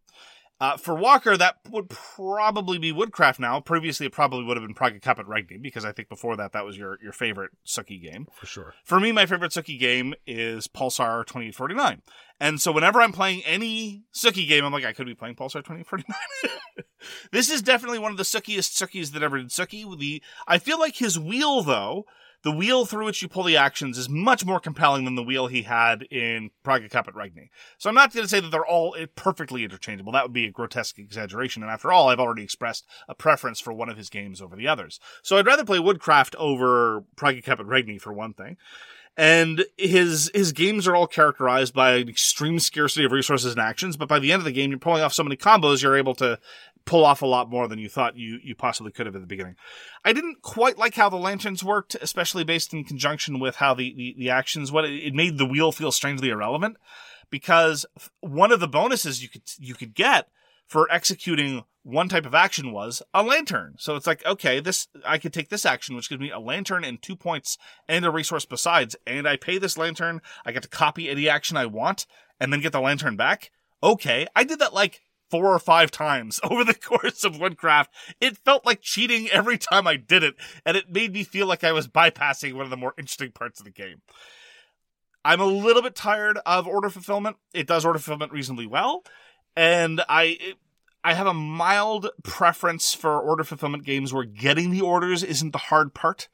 [0.61, 3.61] Uh, for Walker, that would probably be Woodcraft now.
[3.61, 6.67] Previously, it probably would have been Praga Caput Regni, because I think before that, that
[6.67, 8.27] was your, your favorite Suchy game.
[8.35, 8.75] For sure.
[8.85, 12.03] For me, my favorite Suchy game is Pulsar 2849.
[12.39, 15.65] And so whenever I'm playing any Suchy game, I'm like, I could be playing Pulsar
[15.65, 16.85] 2849.
[17.33, 19.99] this is definitely one of the Sukiest Sukis that ever did Suchy.
[19.99, 22.05] The, I feel like his wheel, though,
[22.43, 25.47] the wheel through which you pull the actions is much more compelling than the wheel
[25.47, 27.51] he had in Praga Caput Regni.
[27.79, 30.13] So I'm not going to say that they're all perfectly interchangeable.
[30.13, 31.63] That would be a grotesque exaggeration.
[31.63, 34.69] And after all, I've already expressed a preference for one of his games over the
[34.69, 35.01] others.
[35.23, 38.57] So I'd rather play Woodcraft over Praga Caput Regni for one thing.
[39.17, 43.97] And his his games are all characterized by an extreme scarcity of resources and actions,
[43.97, 46.15] but by the end of the game, you're pulling off so many combos, you're able
[46.15, 46.39] to
[46.85, 49.27] pull off a lot more than you thought you, you possibly could have at the
[49.27, 49.57] beginning.
[50.05, 53.95] I didn't quite like how the lanterns worked, especially based in conjunction with how the,
[53.95, 56.77] the, the actions, what it, it made the wheel feel strangely irrelevant
[57.31, 57.87] because
[58.21, 60.29] one of the bonuses you could, you could get
[60.67, 63.75] for executing one type of action was a lantern.
[63.79, 66.85] So it's like, okay, this, I could take this action, which gives me a lantern
[66.85, 67.57] and two points
[67.89, 70.21] and a resource besides, and I pay this lantern.
[70.45, 72.07] I get to copy any action I want
[72.39, 73.51] and then get the lantern back.
[73.83, 74.27] Okay.
[74.37, 75.01] I did that like
[75.31, 77.93] four or five times over the course of Woodcraft.
[78.21, 81.65] It felt like cheating every time I did it, and it made me feel like
[81.65, 84.03] I was bypassing one of the more interesting parts of the game.
[85.25, 87.37] I'm a little bit tired of order fulfillment.
[87.53, 89.05] It does order fulfillment reasonably well,
[89.55, 90.55] and I
[91.03, 95.59] I have a mild preference for order fulfillment games where getting the orders isn't the
[95.59, 96.29] hard part.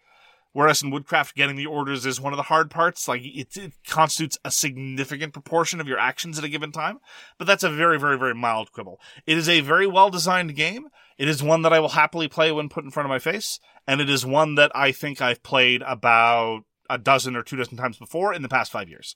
[0.57, 3.07] Whereas in Woodcraft, getting the orders is one of the hard parts.
[3.07, 6.99] Like it, it constitutes a significant proportion of your actions at a given time.
[7.37, 8.99] But that's a very, very, very mild quibble.
[9.27, 10.89] It is a very well designed game.
[11.19, 13.61] It is one that I will happily play when put in front of my face.
[13.87, 17.77] And it is one that I think I've played about a dozen or two dozen
[17.77, 19.15] times before in the past five years.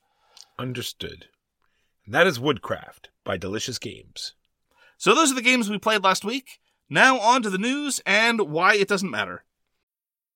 [0.59, 1.24] Understood.
[2.05, 4.34] And that is Woodcraft by Delicious Games.
[4.99, 6.61] So those are the games we played last week.
[6.91, 9.45] Now on to the news and why it doesn't matter.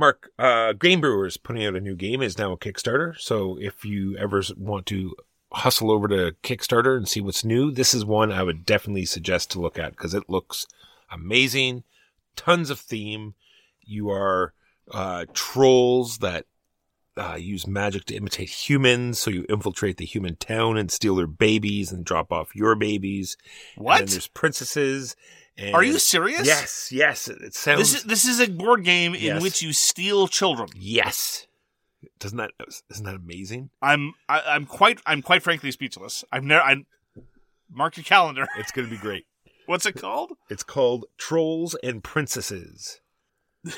[0.00, 3.16] Mark, uh, Game Brewers putting out a new game is now a Kickstarter.
[3.20, 5.14] So if you ever want to
[5.52, 9.50] hustle over to Kickstarter and see what's new, this is one I would definitely suggest
[9.50, 10.66] to look at because it looks
[11.12, 11.84] amazing.
[12.34, 13.34] Tons of theme.
[13.82, 14.54] You are
[14.90, 16.46] uh, trolls that
[17.16, 19.18] uh, use magic to imitate humans.
[19.18, 23.36] So you infiltrate the human town and steal their babies and drop off your babies.
[23.76, 24.00] What?
[24.00, 25.14] And there's princesses.
[25.60, 26.46] And Are you serious?
[26.46, 27.28] Yes, yes.
[27.28, 27.78] It sounds.
[27.80, 29.42] This is this is a board game in Yes.
[29.42, 30.68] which you steal children.
[30.74, 31.46] Yes.
[32.18, 32.52] Doesn't that
[32.90, 33.70] isn't that amazing?
[33.82, 36.24] I'm I, I'm quite I'm quite frankly speechless.
[36.32, 36.76] I've never I
[37.70, 38.46] mark your calendar.
[38.58, 39.26] It's going to be great.
[39.66, 40.32] What's it called?
[40.48, 43.00] It's called Trolls and Princesses.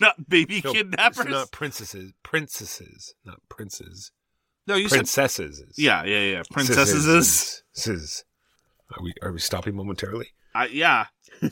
[0.00, 1.18] Not baby No, kidnappers.
[1.18, 2.12] it's not princesses.
[2.22, 4.12] Princesses, not princes.
[4.66, 5.62] no, you said Princesses.
[5.76, 6.42] yeah, yeah, yeah.
[6.52, 8.24] Princesses Sis.
[8.96, 10.28] Are we are we stopping momentarily?
[10.54, 11.06] Uh, yeah.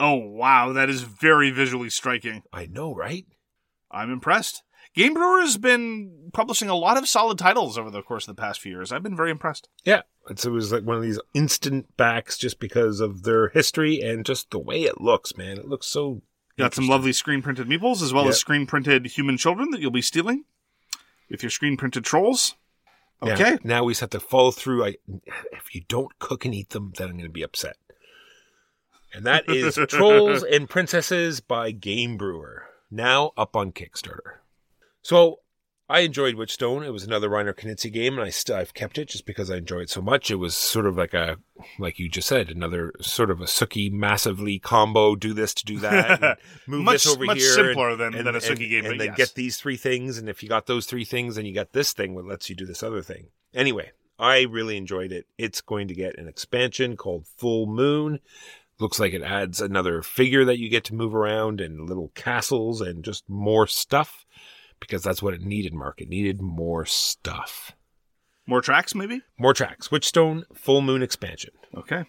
[0.00, 2.42] oh wow, that is very visually striking.
[2.52, 3.26] I know, right?
[3.90, 4.62] I'm impressed.
[4.94, 8.40] Game Brewer has been publishing a lot of solid titles over the course of the
[8.40, 8.92] past few years.
[8.92, 9.68] I've been very impressed.
[9.84, 10.02] Yeah.
[10.28, 14.24] It's, it was like one of these instant backs just because of their history and
[14.24, 15.56] just the way it looks, man.
[15.58, 16.20] It looks so.
[16.58, 18.30] Got some lovely screen printed meeples as well Yep.
[18.32, 20.44] as screen printed human children that you'll be stealing
[21.30, 22.54] with your screen printed trolls.
[23.24, 23.58] Yeah, Okay.
[23.62, 24.84] now we just have to follow through.
[24.84, 24.96] I,
[25.52, 27.76] if you don't cook and eat them, then I'm going to be upset.
[29.14, 34.38] And that is Trolls and Princesses by Game Brewer, now up on Kickstarter.
[35.02, 35.40] So
[35.92, 36.86] I enjoyed Witchstone.
[36.86, 39.56] It was another Reiner Knizia game, and I st- I've kept it just because I
[39.56, 40.30] enjoy it so much.
[40.30, 41.36] It was sort of like a,
[41.78, 45.14] like you just said, another sort of a Suchy massively combo.
[45.16, 46.22] Do this to do that.
[46.22, 46.36] and
[46.66, 47.52] move Much- this over much here.
[47.52, 49.16] simpler and- than- and- than a Suchy and- game, And then yes.
[49.18, 51.92] get these three things, and if you got those three things, then you got this
[51.92, 53.26] thing that lets you do this other thing.
[53.52, 55.26] Anyway, I really enjoyed it.
[55.36, 58.20] It's going to get an expansion called Full Moon.
[58.80, 62.80] Looks like it adds another figure that you get to move around and little castles
[62.80, 64.24] and just more stuff
[64.82, 66.00] because that's what it needed, Mark.
[66.00, 67.72] It needed more stuff.
[68.46, 69.22] More tracks, maybe?
[69.38, 69.88] More tracks.
[69.88, 71.52] Witchstone Full Moon expansion.
[71.76, 72.04] Okay.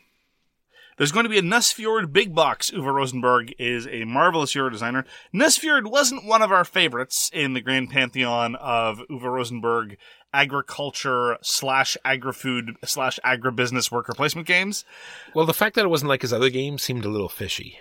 [0.97, 2.69] There's going to be a Nusfjord big box.
[2.69, 5.05] Uwe Rosenberg is a marvelous Euro designer.
[5.33, 9.97] Nusfjord wasn't one of our favorites in the grand pantheon of Uwe Rosenberg
[10.33, 14.85] agriculture slash agri-food slash agribusiness worker placement games.
[15.33, 17.79] Well, the fact that it wasn't like his other games seemed a little fishy.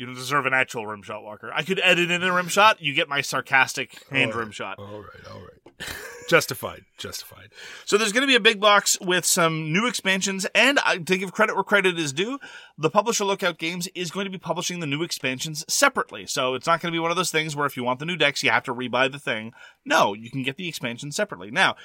[0.00, 1.52] You don't deserve an actual rim shot, Walker.
[1.54, 2.80] I could edit in a rim shot.
[2.80, 4.78] You get my sarcastic hand rim shot.
[4.78, 5.88] All right, all right.
[6.30, 7.50] justified, justified.
[7.84, 11.32] So there's going to be a big box with some new expansions, and to give
[11.32, 12.38] credit where credit is due,
[12.78, 16.24] the publisher Lookout Games is going to be publishing the new expansions separately.
[16.24, 18.06] So it's not going to be one of those things where if you want the
[18.06, 19.52] new decks, you have to rebuy the thing.
[19.84, 21.50] No, you can get the expansion separately.
[21.50, 21.76] Now,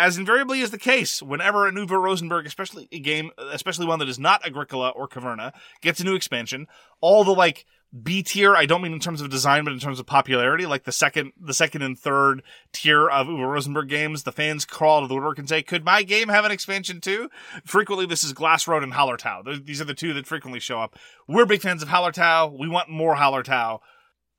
[0.00, 4.08] as invariably is the case, whenever a Uwe Rosenberg, especially a game, especially one that
[4.08, 6.66] is not Agricola or Caverna, gets a new expansion,
[7.00, 7.66] all the like
[8.02, 8.56] B tier.
[8.56, 10.64] I don't mean in terms of design, but in terms of popularity.
[10.64, 12.42] Like the second, the second and third
[12.72, 16.02] tier of Uwe Rosenberg games, the fans crawl to the woodwork and say, "Could my
[16.02, 17.28] game have an expansion too?"
[17.64, 19.44] Frequently, this is Glass Road and Hallertau.
[19.44, 20.96] Th- These are the two that frequently show up.
[21.28, 22.56] We're big fans of Hallertau.
[22.58, 23.80] We want more Hallertau.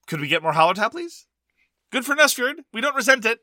[0.08, 1.28] Could we get more Hallertau, please?
[1.92, 2.64] Good for Nusfjord.
[2.74, 3.40] We don't resent it.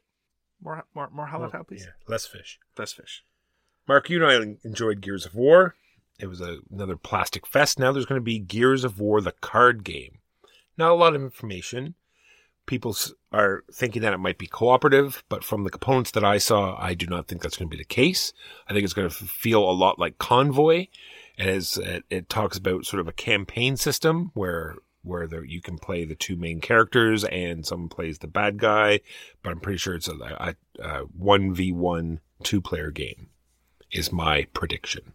[0.63, 1.85] More, more, more Hallertau, please.
[1.87, 2.59] Yeah, less fish.
[2.77, 3.25] Less fish.
[3.87, 5.75] Mark, you and I enjoyed Gears of War.
[6.19, 7.79] It was a, another plastic fest.
[7.79, 10.19] Now there's going to be Gears of War, the card game.
[10.77, 11.95] Not a lot of information.
[12.67, 12.95] People
[13.33, 16.93] are thinking that it might be cooperative, but from the components that I saw, I
[16.95, 18.33] do not think that's going to be the case.
[18.69, 20.89] I think it's going to feel a lot like Convoy,
[21.39, 24.75] as it, it talks about sort of a campaign system where
[25.09, 29.01] where there, you can play the two main characters and someone plays the bad guy.
[29.43, 30.57] But I'm pretty sure it's a
[31.17, 33.31] one v one two player game.
[33.91, 35.15] Is my prediction.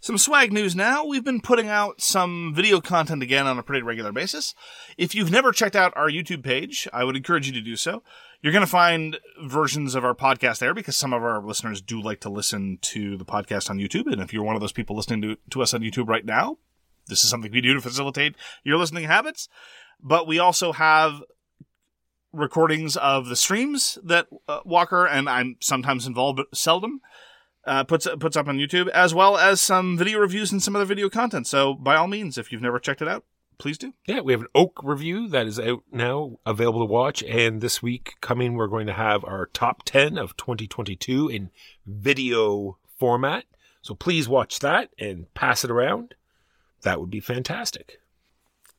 [0.00, 1.04] Some swag news now.
[1.04, 4.54] We've been putting out some video content again on a pretty regular basis.
[4.96, 8.02] If you've never checked out our YouTube page, I would encourage you to do so.
[8.40, 12.00] You're going to find versions of our podcast there because some of our listeners do
[12.00, 14.12] like to listen to the podcast on YouTube.
[14.12, 16.58] And if you're one of those people listening to, to us on YouTube right now,
[17.08, 19.48] this is something we do to facilitate your listening habits.
[20.00, 21.22] But we also have
[22.32, 27.00] recordings of the streams that uh, Walker and I'm sometimes involved, but seldom
[27.64, 30.84] uh, puts puts up on YouTube, as well as some video reviews and some other
[30.84, 31.46] video content.
[31.46, 33.24] So, by all means, if you've never checked it out,
[33.58, 33.92] please do.
[34.06, 37.22] Yeah, we have an Oak review that is out now, available to watch.
[37.24, 41.50] And this week coming, we're going to have our top 10 of 2022 in
[41.86, 43.44] video format.
[43.82, 46.14] So please watch that and pass it around.
[46.82, 48.00] That would be fantastic.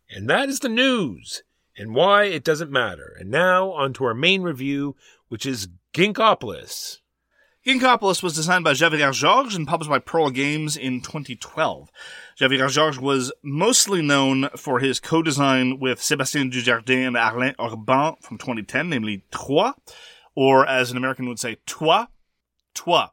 [0.09, 1.43] And that is the news
[1.77, 3.15] and why it doesn't matter.
[3.19, 4.95] And now on to our main review,
[5.27, 6.97] which is Ginkgopolis.
[7.65, 11.89] Ginkgopolis was designed by Xavier Georges and published by Pearl Games in 2012.
[12.37, 18.37] Xavier Georges was mostly known for his co-design with Sébastien Dujardin and Alain Orban from
[18.37, 19.73] 2010, namely Troyes,
[20.35, 22.05] or as an American would say, Toi,
[22.73, 23.07] Toi.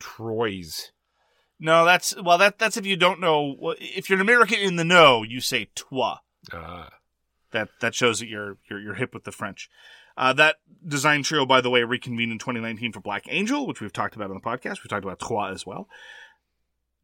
[0.00, 0.92] Troy's.
[1.58, 4.84] No, that's, well, that, that's if you don't know, if you're an American in the
[4.84, 6.16] know, you say Toi.
[6.52, 6.90] Ah.
[7.50, 9.68] that that shows that you're you're, you're hip with the French.
[10.16, 13.92] Uh, that design trio, by the way, reconvened in 2019 for Black Angel, which we've
[13.92, 14.78] talked about on the podcast.
[14.78, 15.88] We've talked about Troyes as well.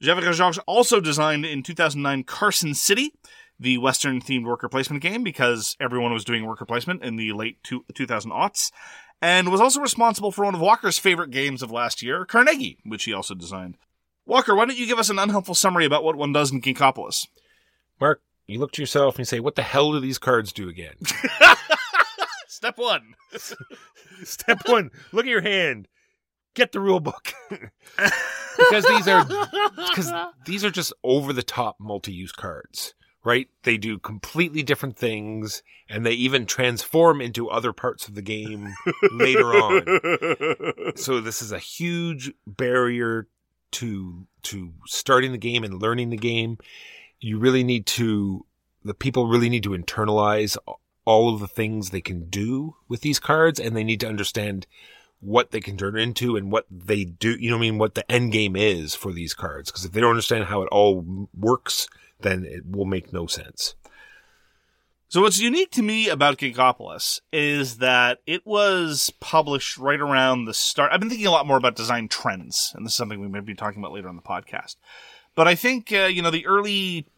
[0.02, 3.12] Xavier Georges also designed in 2009 Carson City,
[3.60, 7.62] the Western themed worker placement game, because everyone was doing worker placement in the late
[7.62, 8.72] two, 2000 aughts,
[9.20, 13.04] and was also responsible for one of Walker's favorite games of last year, Carnegie, which
[13.04, 13.76] he also designed.
[14.26, 17.26] Walker, why don't you give us an unhelpful summary about what one does in Ginkgopolis?
[18.00, 20.68] Mark, you look to yourself and you say, what the hell do these cards do
[20.68, 20.94] again?
[22.48, 23.14] Step one.
[24.24, 25.88] Step one, look at your hand.
[26.54, 27.32] Get the rule book.
[27.50, 30.12] because these are because
[30.44, 32.94] these are just over the top multi-use cards,
[33.24, 33.48] right?
[33.62, 38.74] They do completely different things and they even transform into other parts of the game
[39.12, 40.96] later on.
[40.96, 43.28] So this is a huge barrier
[43.72, 46.58] to to starting the game and learning the game.
[47.20, 48.46] You really need to
[48.84, 50.56] the people really need to internalize
[51.04, 54.66] all of the things they can do with these cards and they need to understand
[55.20, 57.94] what they can turn into and what they do, you know what I mean, what
[57.94, 59.70] the end game is for these cards.
[59.70, 61.88] Because if they don't understand how it all works,
[62.20, 63.76] then it will make no sense.
[65.12, 70.54] So what's unique to me about Ginkgopolis is that it was published right around the
[70.54, 70.90] start.
[70.90, 73.40] I've been thinking a lot more about design trends, and this is something we may
[73.40, 74.76] be talking about later on the podcast.
[75.34, 77.08] But I think uh, you know the early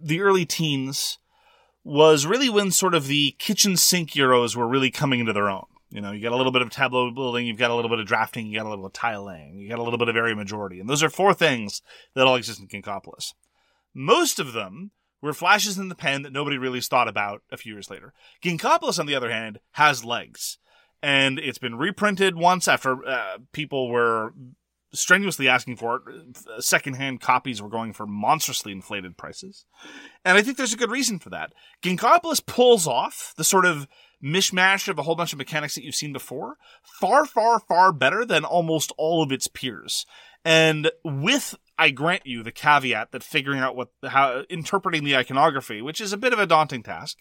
[0.00, 1.18] the early teens
[1.82, 5.66] was really when sort of the kitchen sink euros were really coming into their own.
[5.90, 7.98] You know, you got a little bit of tableau building, you've got a little bit
[7.98, 10.08] of drafting, you got a little bit of tile laying, you got a little bit
[10.08, 11.82] of area majority, and those are four things
[12.14, 13.34] that all exist in Ginkgopolis.
[13.92, 14.92] Most of them
[15.26, 18.12] were flashes in the pen that nobody really thought about a few years later.
[18.42, 20.58] Ginkgopolis, on the other hand, has legs.
[21.02, 24.32] And it's been reprinted once after uh, people were
[24.92, 26.64] strenuously asking for it.
[26.64, 29.66] Secondhand copies were going for monstrously inflated prices.
[30.24, 31.52] And I think there's a good reason for that.
[31.82, 33.86] Ginkgopolis pulls off the sort of
[34.24, 38.24] mishmash of a whole bunch of mechanics that you've seen before far, far, far better
[38.24, 40.06] than almost all of its peers.
[40.44, 45.82] And with, I grant you, the caveat that figuring out what, how, interpreting the iconography,
[45.82, 47.18] which is a bit of a daunting task,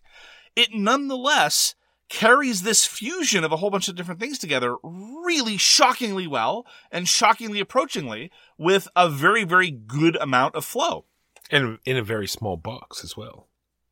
[0.55, 1.75] it nonetheless
[2.07, 7.07] carries this fusion of a whole bunch of different things together really shockingly well and
[7.07, 11.05] shockingly approachingly with a very, very good amount of flow.
[11.51, 13.47] And in a very small box as well.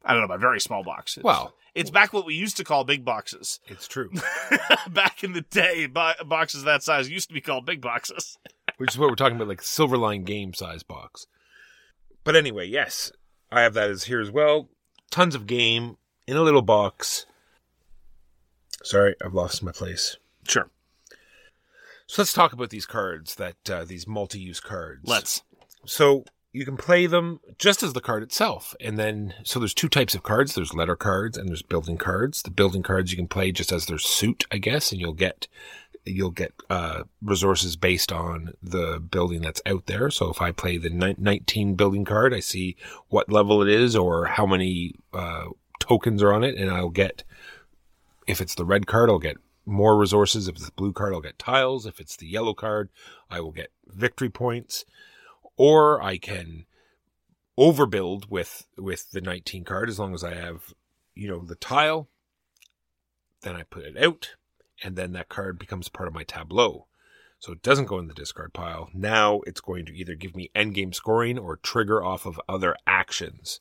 [0.06, 1.24] I don't know about very small boxes.
[1.24, 3.60] Well, it's back what we used to call big boxes.
[3.68, 4.12] it's true.
[4.90, 8.38] back in the day, boxes that size used to be called big boxes.
[8.78, 11.28] Which is what we're talking about, like Silverline game size box.
[12.24, 13.12] But anyway, yes,
[13.52, 14.70] I have that as here as well.
[15.12, 17.26] tons of game in a little box.
[18.84, 20.18] Sorry, I've lost my place.
[20.48, 20.70] Sure.
[22.08, 25.02] So let's talk about these cards that uh, these multi-use cards.
[25.06, 25.44] Let's.
[25.86, 29.90] So you can play them just as the card itself, and then so there's two
[29.90, 30.54] types of cards.
[30.54, 32.42] There's letter cards and there's building cards.
[32.42, 35.48] The building cards you can play just as their suit, I guess, and you'll get
[36.06, 40.10] you'll get uh, resources based on the building that's out there.
[40.10, 42.76] So if I play the 19 building card, I see
[43.10, 45.46] what level it is or how many uh,
[45.80, 47.24] tokens are on it, and I'll get.
[48.26, 50.48] If it's the red card, I'll get more resources.
[50.48, 51.86] If it's the blue card, I'll get tiles.
[51.86, 52.90] If it's the yellow card,
[53.30, 54.86] I will get victory points.
[55.58, 56.66] Or I can
[57.58, 60.74] overbuild with with the 19 card as long as I have,
[61.16, 62.08] you know, the tile.
[63.42, 64.36] Then I put it out,
[64.84, 66.88] and then that card becomes part of my tableau.
[67.40, 68.90] So it doesn't go in the discard pile.
[68.94, 73.60] Now it's going to either give me endgame scoring or trigger off of other actions.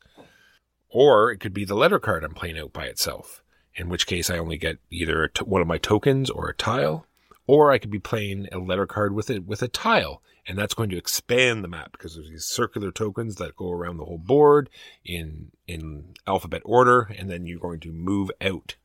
[0.88, 3.42] Or it could be the letter card I'm playing out by itself
[3.74, 7.06] in which case I only get either t- one of my tokens or a tile,
[7.46, 10.74] or I could be playing a letter card with it with a tile, and that's
[10.74, 14.18] going to expand the map because there's these circular tokens that go around the whole
[14.18, 14.68] board
[15.04, 18.76] in in alphabet order, and then you're going to move out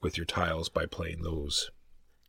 [0.00, 1.70] with your tiles by playing those.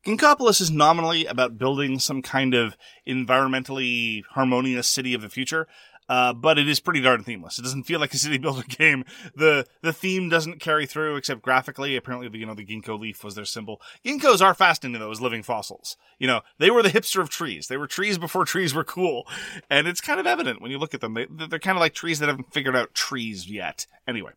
[0.06, 2.76] Ginkgopolis is nominally about building some kind of
[3.08, 5.68] environmentally harmonious city of the future,
[6.10, 7.58] uh, but it is pretty darn themeless.
[7.58, 9.06] It doesn't feel like a city builder game.
[9.36, 11.96] The the theme doesn't carry through except graphically.
[11.96, 13.82] Apparently, the, you know, the ginkgo leaf was their symbol.
[14.06, 15.96] Ginkgos are fascinating though as living fossils.
[16.20, 17.68] You know, they were the hipster of trees.
[17.68, 19.26] They were trees before trees were cool,
[19.70, 21.14] and it's kind of evident when you look at them.
[21.14, 23.88] They, they're kind of like trees that haven't figured out trees yet.
[24.06, 24.32] Anyway,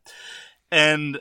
[0.70, 1.20] and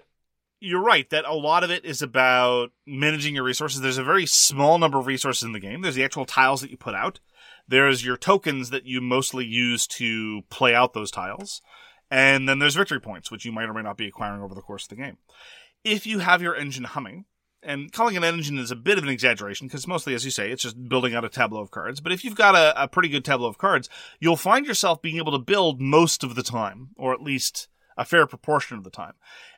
[0.66, 3.82] you're right that a lot of it is about managing your resources.
[3.82, 5.82] There's a very small number of resources in the game.
[5.82, 7.20] There's the actual tiles that you put out.
[7.68, 11.62] There's your tokens that you mostly use to play out those tiles.
[12.12, 14.62] And then there's victory points, which you might or may not be acquiring over the
[14.62, 15.18] course of the game.
[15.84, 17.26] If you have your engine humming,
[17.66, 20.52] and calling an engine is a bit of an exaggeration because mostly, as you say,
[20.52, 22.00] it's just building out a tableau of cards.
[22.00, 23.90] But if you've got a, a pretty good tableau of cards,
[24.20, 27.68] you'll find yourself being able to build most of the time, or at least
[27.98, 29.14] a fair proportion of the time.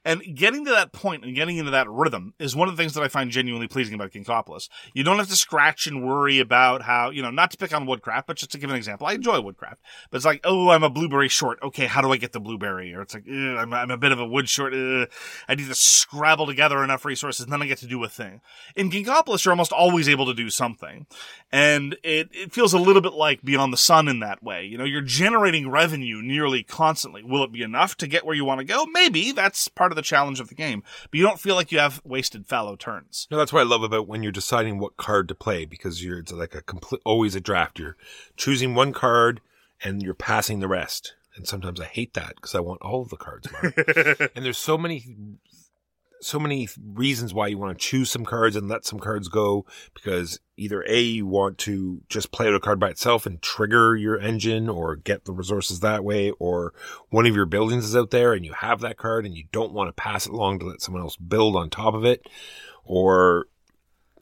[0.06, 2.94] And getting to that point and getting into that rhythm is one of the things
[2.94, 4.70] that I find genuinely pleasing about Ginkgopolis.
[4.94, 7.86] You don't have to scratch and worry about how, you know, not to pick on
[7.86, 9.08] woodcraft, but just to give an example.
[9.08, 11.60] I enjoy woodcraft, but it's like, oh, I'm a blueberry short.
[11.62, 12.94] Okay, how do I get the blueberry?
[12.94, 14.74] Or it's like, I'm, I'm a bit of a wood short.
[14.74, 15.10] Ugh.
[15.50, 18.40] I need to scrabble together enough resources and then I get to do a thing.
[18.76, 21.08] In Ginkgopolis, you're almost always able to do something.
[21.52, 24.66] And it, it feels a little bit like Beyond the Sun in that way.
[24.66, 27.24] You know, you're generating revenue nearly constantly.
[27.24, 28.86] Will it be enough to get where you want to go?
[28.86, 29.32] Maybe.
[29.32, 30.84] That's part of the challenge of the game.
[31.10, 33.28] But you don't feel like you have wasted fallow turns.
[33.32, 36.20] No, that's what I love about when you're deciding what card to play because you're
[36.20, 37.80] it's like a complete always a draft.
[37.80, 37.96] You're
[38.36, 39.42] choosing one card
[39.84, 41.16] and you're passing the rest.
[41.36, 43.48] And sometimes I hate that because I want all of the cards
[44.36, 45.38] and there's so many
[46.20, 49.66] so many reasons why you want to choose some cards and let some cards go
[49.94, 53.96] because either A, you want to just play out a card by itself and trigger
[53.96, 56.74] your engine or get the resources that way, or
[57.10, 59.74] one of your buildings is out there and you have that card and you don't
[59.74, 62.28] want to pass it along to let someone else build on top of it,
[62.84, 63.48] or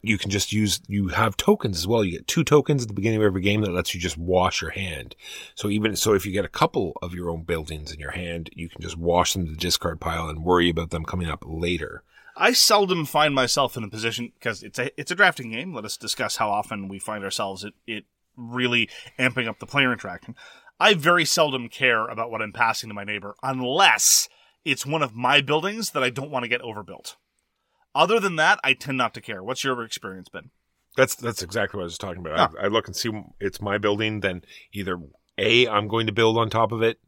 [0.02, 2.04] you can just use, you have tokens as well.
[2.04, 4.62] You get two tokens at the beginning of every game that lets you just wash
[4.62, 5.16] your hand.
[5.56, 8.50] So even, so if you get a couple of your own buildings in your hand,
[8.52, 11.42] you can just wash them to the discard pile and worry about them coming up
[11.44, 12.04] later.
[12.36, 15.72] I seldom find myself in a position because it's a it's a drafting game.
[15.72, 18.04] Let us discuss how often we find ourselves it it
[18.36, 20.34] really amping up the player interaction.
[20.78, 24.28] I very seldom care about what I'm passing to my neighbor unless
[24.64, 27.16] it's one of my buildings that I don't want to get overbuilt.
[27.94, 29.42] Other than that, I tend not to care.
[29.42, 30.50] What's your experience been?
[30.96, 32.54] That's that's exactly what I was talking about.
[32.60, 33.10] I, I look and see
[33.40, 35.00] it's my building, then either
[35.38, 36.98] A, I'm going to build on top of it,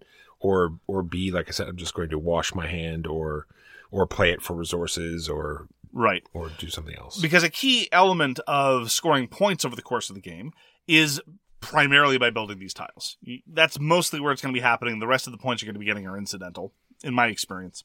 [0.41, 3.47] or or B, like I said, I'm just going to wash my hand or
[3.91, 6.23] or play it for resources or Right.
[6.35, 7.21] or do something else.
[7.21, 10.53] Because a key element of scoring points over the course of the game
[10.87, 11.21] is
[11.61, 13.17] primarily by building these tiles.
[13.47, 14.99] That's mostly where it's going to be happening.
[15.01, 16.73] The rest of the points you're going to be getting are incidental,
[17.03, 17.85] in my experience.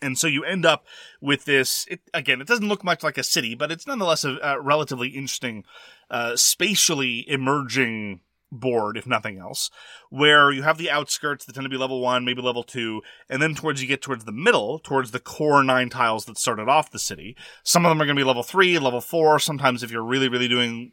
[0.00, 0.84] And so you end up
[1.20, 1.86] with this.
[1.88, 5.08] It, again, it doesn't look much like a city, but it's nonetheless a, a relatively
[5.08, 5.64] interesting,
[6.10, 8.20] uh, spatially emerging
[8.52, 9.70] board, if nothing else,
[10.10, 13.42] where you have the outskirts that tend to be level one, maybe level two, and
[13.42, 16.90] then towards you get towards the middle, towards the core nine tiles that started off
[16.90, 17.34] the city.
[17.64, 19.38] Some of them are going to be level three, level four.
[19.38, 20.92] Sometimes, if you're really, really doing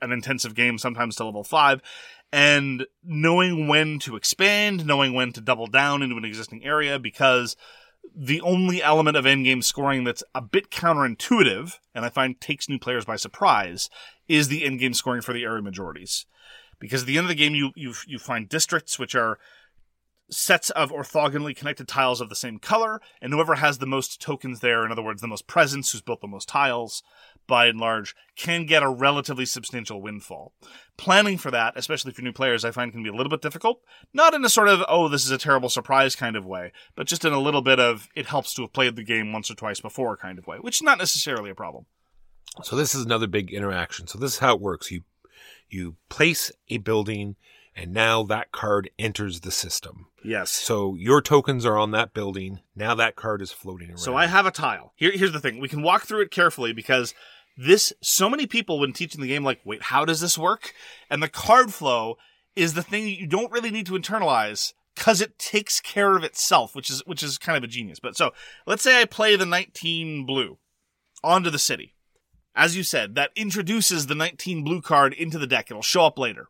[0.00, 1.80] an intensive game, sometimes to level five.
[2.32, 7.56] And knowing when to expand, knowing when to double down into an existing area, because
[8.14, 12.78] the only element of endgame scoring that's a bit counterintuitive, and I find takes new
[12.78, 13.88] players by surprise,
[14.28, 16.26] is the endgame scoring for the area majorities.
[16.82, 19.38] Because at the end of the game, you you you find districts which are
[20.30, 24.58] sets of orthogonally connected tiles of the same color, and whoever has the most tokens
[24.58, 27.04] there, in other words, the most presence, who's built the most tiles,
[27.46, 30.54] by and large, can get a relatively substantial windfall.
[30.96, 33.80] Planning for that, especially for new players, I find can be a little bit difficult.
[34.12, 37.06] Not in a sort of, oh, this is a terrible surprise kind of way, but
[37.06, 39.54] just in a little bit of, it helps to have played the game once or
[39.54, 41.86] twice before kind of way, which is not necessarily a problem.
[42.64, 44.08] So this is another big interaction.
[44.08, 44.90] So this is how it works.
[44.90, 45.02] You
[45.68, 47.36] you place a building
[47.74, 50.06] and now that card enters the system.
[50.24, 50.50] Yes.
[50.50, 52.60] So your tokens are on that building.
[52.76, 53.98] Now that card is floating around.
[53.98, 54.92] So I have a tile.
[54.96, 55.58] Here, here's the thing.
[55.58, 57.14] We can walk through it carefully because
[57.56, 60.74] this, so many people when teaching the game, like, wait, how does this work?
[61.08, 62.16] And the card flow
[62.54, 66.24] is the thing that you don't really need to internalize because it takes care of
[66.24, 68.00] itself, which is, which is kind of a genius.
[68.00, 68.32] But so
[68.66, 70.58] let's say I play the 19 blue
[71.24, 71.94] onto the city.
[72.54, 75.70] As you said, that introduces the 19 blue card into the deck.
[75.70, 76.48] It'll show up later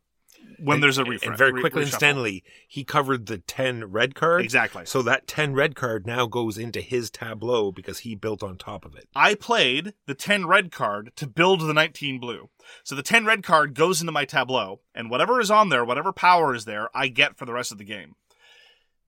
[0.58, 1.28] when there's a And- refresh.
[1.28, 1.96] And very re- quickly and reshuffle.
[1.96, 4.42] steadily, he covered the 10 red card.
[4.42, 4.84] Exactly.
[4.86, 8.84] So that 10 red card now goes into his tableau because he built on top
[8.84, 9.08] of it.
[9.14, 12.50] I played the 10 red card to build the 19 blue.
[12.84, 16.12] So the 10 red card goes into my tableau, and whatever is on there, whatever
[16.12, 18.14] power is there, I get for the rest of the game.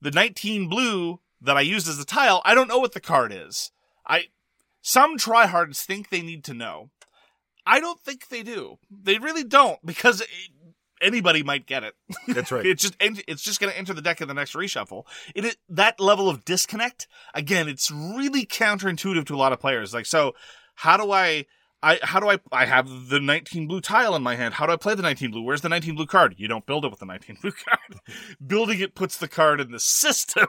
[0.01, 3.33] The 19 blue that I used as the tile, I don't know what the card
[3.33, 3.71] is.
[4.07, 4.27] I
[4.87, 6.91] some tryhards think they need to know.
[7.67, 8.77] I don't think they do.
[8.91, 10.29] They really don't because it,
[11.01, 11.95] anybody might get it.
[12.29, 12.67] That's right.
[12.67, 15.05] it's just it's just going to enter the deck in the next reshuffle.
[15.35, 17.67] It is, that level of disconnect again.
[17.67, 19.95] It's really counterintuitive to a lot of players.
[19.95, 20.35] Like so,
[20.75, 21.47] how do I?
[21.83, 22.39] I how do I?
[22.53, 24.53] I have the 19 blue tile in my hand.
[24.53, 25.43] How do I play the 19 blue?
[25.43, 26.35] Where's the 19 blue card?
[26.37, 28.03] You don't build it with the 19 blue card.
[28.47, 30.49] Building it puts the card in the system.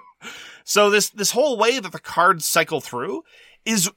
[0.65, 3.23] So this this whole way that the cards cycle through
[3.65, 3.89] is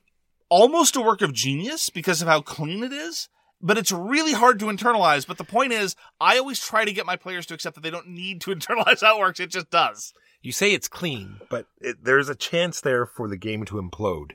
[0.49, 3.29] almost a work of genius because of how clean it is.
[3.61, 5.27] But it's really hard to internalize.
[5.27, 7.91] But the point is, I always try to get my players to accept that they
[7.91, 9.41] don't need to internalize how it works.
[9.41, 10.13] It just does.
[10.43, 14.33] You say it's clean, but it, there's a chance there for the game to implode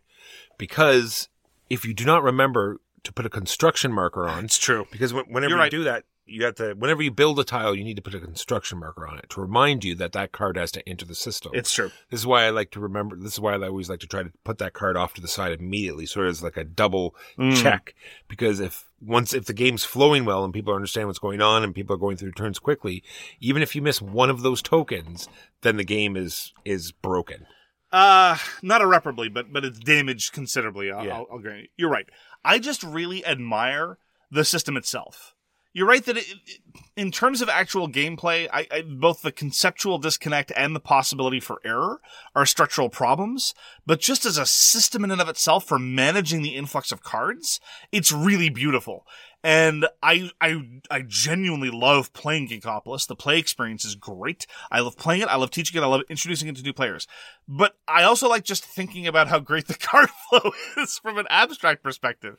[0.58, 1.30] because
[1.70, 4.86] if you do not remember to put a construction marker on, It's true.
[4.92, 5.72] because when- whenever You're you right.
[5.72, 6.74] do that, you have to.
[6.74, 9.42] Whenever you build a tile, you need to put a construction marker on it to
[9.42, 11.52] remind you that that card has to enter the system.
[11.54, 11.92] It's true.
[12.10, 13.16] This is why I like to remember.
[13.16, 15.28] This is why I always like to try to put that card off to the
[15.28, 17.62] side immediately, sort of as like a double Mm.
[17.62, 17.94] check.
[18.28, 21.76] Because if once if the game's flowing well and people understand what's going on and
[21.76, 23.04] people are going through turns quickly,
[23.40, 25.28] even if you miss one of those tokens,
[25.62, 27.46] then the game is is broken.
[27.92, 30.92] Uh, not irreparably, but but it's damaged considerably.
[30.92, 31.16] I'll, Yeah.
[31.18, 31.68] I'll, I'll grant you.
[31.78, 32.08] You're right.
[32.44, 33.98] I just really admire
[34.32, 35.36] the system itself.
[35.74, 36.28] You're right that it,
[36.96, 41.60] in terms of actual gameplay, I, I, both the conceptual disconnect and the possibility for
[41.66, 42.00] error
[42.36, 43.56] are structural problems.
[43.86, 47.60] But just as a system in and of itself for managing the influx of cards,
[47.92, 49.08] it's really beautiful.
[49.44, 53.08] And I, I, I genuinely love playing Ginkgopolis.
[53.08, 54.46] The play experience is great.
[54.72, 55.28] I love playing it.
[55.28, 55.84] I love teaching it.
[55.84, 57.08] I love introducing it to new players.
[57.48, 61.26] But I also like just thinking about how great the card flow is from an
[61.30, 62.38] abstract perspective.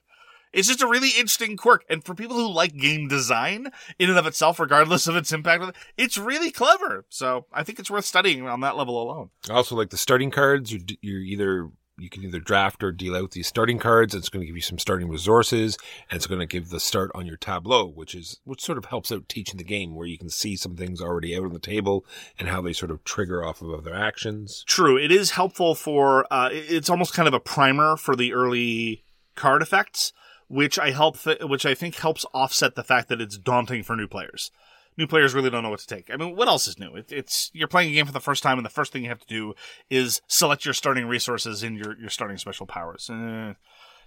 [0.55, 1.85] It's just a really interesting quirk.
[1.91, 5.77] And for people who like game design in and of itself, regardless of its impact,
[5.99, 7.05] it's really clever.
[7.09, 9.31] So I think it's worth studying on that level alone.
[9.51, 10.73] Also like the starting cards.
[10.73, 14.15] You you're either you can either draft or deal out these starting cards.
[14.15, 15.79] It's going to give you some starting resources,
[16.11, 18.87] and it's going to give the start on your tableau, which is which sort of
[18.87, 21.59] helps out teaching the game, where you can see some things already out on the
[21.59, 22.05] table
[22.39, 24.65] and how they sort of trigger off of other actions.
[24.67, 24.97] True.
[24.97, 29.05] It is helpful for, uh, it's almost kind of a primer for the early
[29.37, 30.13] card effects,
[30.49, 33.97] which I help, th- which I think helps offset the fact that it's daunting for
[33.97, 34.51] new players.
[34.97, 36.09] New players really don't know what to take.
[36.13, 36.95] I mean, what else is new?
[36.95, 39.09] It, it's, you're playing a game for the first time and the first thing you
[39.09, 39.55] have to do
[39.91, 43.11] is select your starting resources and your, your starting special powers.
[43.11, 43.55] Uh,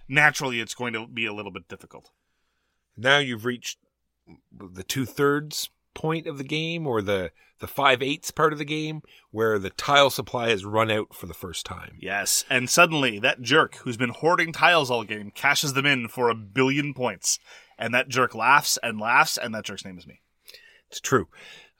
[0.08, 2.10] naturally, it's going to be a little bit difficult.
[2.96, 3.78] Now you've reached
[4.50, 8.64] the two thirds point of the game, or the the five eighths part of the
[8.64, 11.96] game, where the tile supply has run out for the first time.
[12.00, 12.44] Yes.
[12.48, 16.34] And suddenly that jerk who's been hoarding tiles all game cashes them in for a
[16.34, 17.38] billion points.
[17.78, 20.20] And that jerk laughs and laughs, and that jerk's name is me.
[20.90, 21.28] It's true.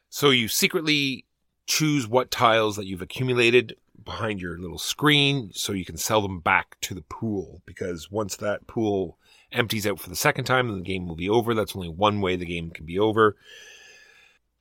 [0.09, 1.24] So you secretly
[1.66, 6.41] choose what tiles that you've accumulated behind your little screen so you can sell them
[6.41, 9.18] back to the pool because once that pool
[9.53, 11.55] empties out for the second time, then the game will be over.
[11.55, 13.37] That's only one way the game can be over.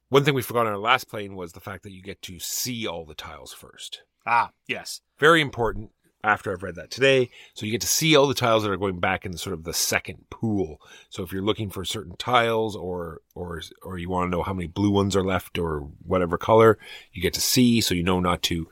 [0.10, 2.39] One thing we forgot on our last plane was the fact that you get to
[2.39, 4.03] see all the tiles first.
[4.26, 5.01] Ah, yes.
[5.20, 5.91] Very important
[6.24, 7.30] after I've read that today.
[7.53, 9.64] So you get to see all the tiles that are going back in sort of
[9.64, 10.82] the second pool.
[11.10, 14.53] So if you're looking for certain tiles or or or you want to know how
[14.53, 16.78] many blue ones are left or whatever color,
[17.12, 18.70] you get to see so you know not to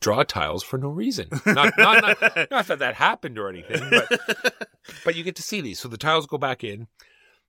[0.00, 1.28] draw tiles for no reason.
[1.46, 2.20] Not not not,
[2.50, 4.68] not that that happened or anything, but
[5.04, 5.78] but you get to see these.
[5.78, 6.88] So the tiles go back in.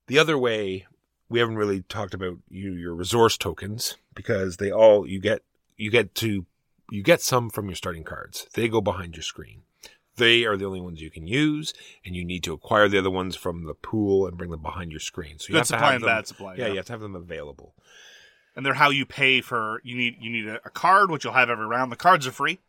[0.07, 0.85] The other way
[1.33, 5.41] we haven't really talked about you your resource tokens because they all you get
[5.77, 6.45] you get to
[6.91, 8.47] you get some from your starting cards.
[8.53, 9.63] They go behind your screen.
[10.15, 11.73] They are the only ones you can use,
[12.05, 14.91] and you need to acquire the other ones from the pool and bring them behind
[14.91, 15.39] your screen.
[15.39, 16.71] So you Good have to have and them, bad supply, Yeah, yeah.
[16.71, 17.73] you have to have them available.
[18.55, 21.33] and they're how you pay for you need you need a, a card which you'll
[21.33, 22.59] have every round the cards are free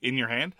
[0.00, 0.54] in your hand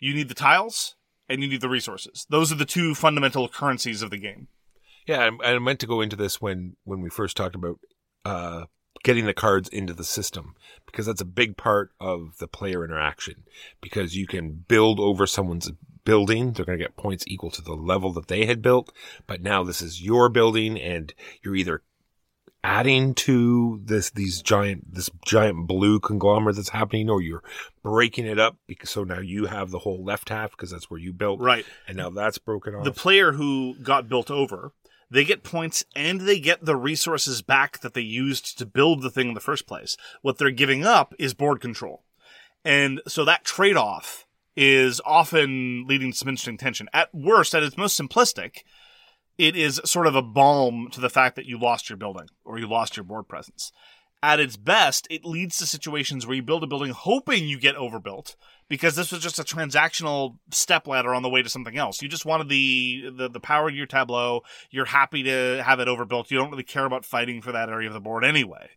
[0.00, 0.96] you need the tiles
[1.28, 4.48] and you need the resources those are the two fundamental currencies of the game
[5.06, 7.78] Yeah, I, I meant to go into this when when we first talked about
[8.24, 8.64] uh,
[9.04, 10.54] getting the cards into the system
[10.84, 13.44] because that's a big part of the player interaction.
[13.80, 15.70] Because you can build over someone's
[16.04, 18.92] building, they're going to get points equal to the level that they had built.
[19.26, 21.82] But now this is your building, and you're either
[22.64, 27.44] adding to this these giant this giant blue conglomerate that's happening, or you're
[27.82, 30.98] breaking it up because so now you have the whole left half because that's where
[30.98, 32.84] you built, right And now that's broken off.
[32.84, 34.72] the player who got built over
[35.10, 39.10] they get points and they get the resources back that they used to build the
[39.10, 39.96] thing in the first place.
[40.22, 42.02] What they're giving up is board control.
[42.64, 44.26] And so that trade-off
[44.56, 46.88] is often leading to some interesting tension.
[46.92, 48.62] At worst at its most simplistic
[49.38, 52.58] it is sort of a balm to the fact that you lost your building or
[52.58, 53.70] you lost your board presence.
[54.22, 57.76] At its best, it leads to situations where you build a building hoping you get
[57.76, 58.34] overbuilt
[58.68, 62.02] because this was just a transactional step ladder on the way to something else.
[62.02, 64.42] You just wanted the, the the power to your tableau.
[64.70, 66.30] You're happy to have it overbuilt.
[66.30, 68.70] You don't really care about fighting for that area of the board anyway.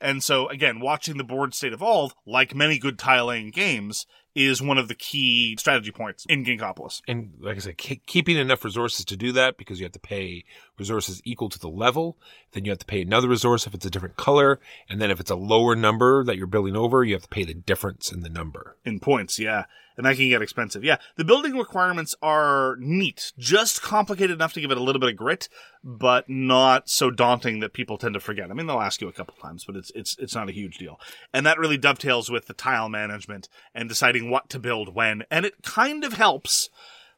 [0.00, 4.60] And so again, watching the board state evolve, like many good tile laying games, is
[4.60, 7.00] one of the key strategy points in Ginkgopolis.
[7.08, 9.98] and like I said, ke- keeping enough resources to do that because you have to
[9.98, 10.44] pay
[10.78, 12.16] resources equal to the level.
[12.52, 15.20] Then you have to pay another resource if it's a different color, and then if
[15.20, 18.20] it's a lower number that you're building over, you have to pay the difference in
[18.22, 18.76] the number.
[18.84, 19.64] in points, yeah.
[19.96, 20.84] And that can get expensive.
[20.84, 20.98] Yeah.
[21.16, 25.16] The building requirements are neat, just complicated enough to give it a little bit of
[25.16, 25.48] grit,
[25.82, 28.50] but not so daunting that people tend to forget.
[28.50, 30.76] I mean, they'll ask you a couple times, but it's it's it's not a huge
[30.76, 31.00] deal.
[31.32, 35.22] And that really dovetails with the tile management and deciding what to build when.
[35.30, 36.68] And it kind of helps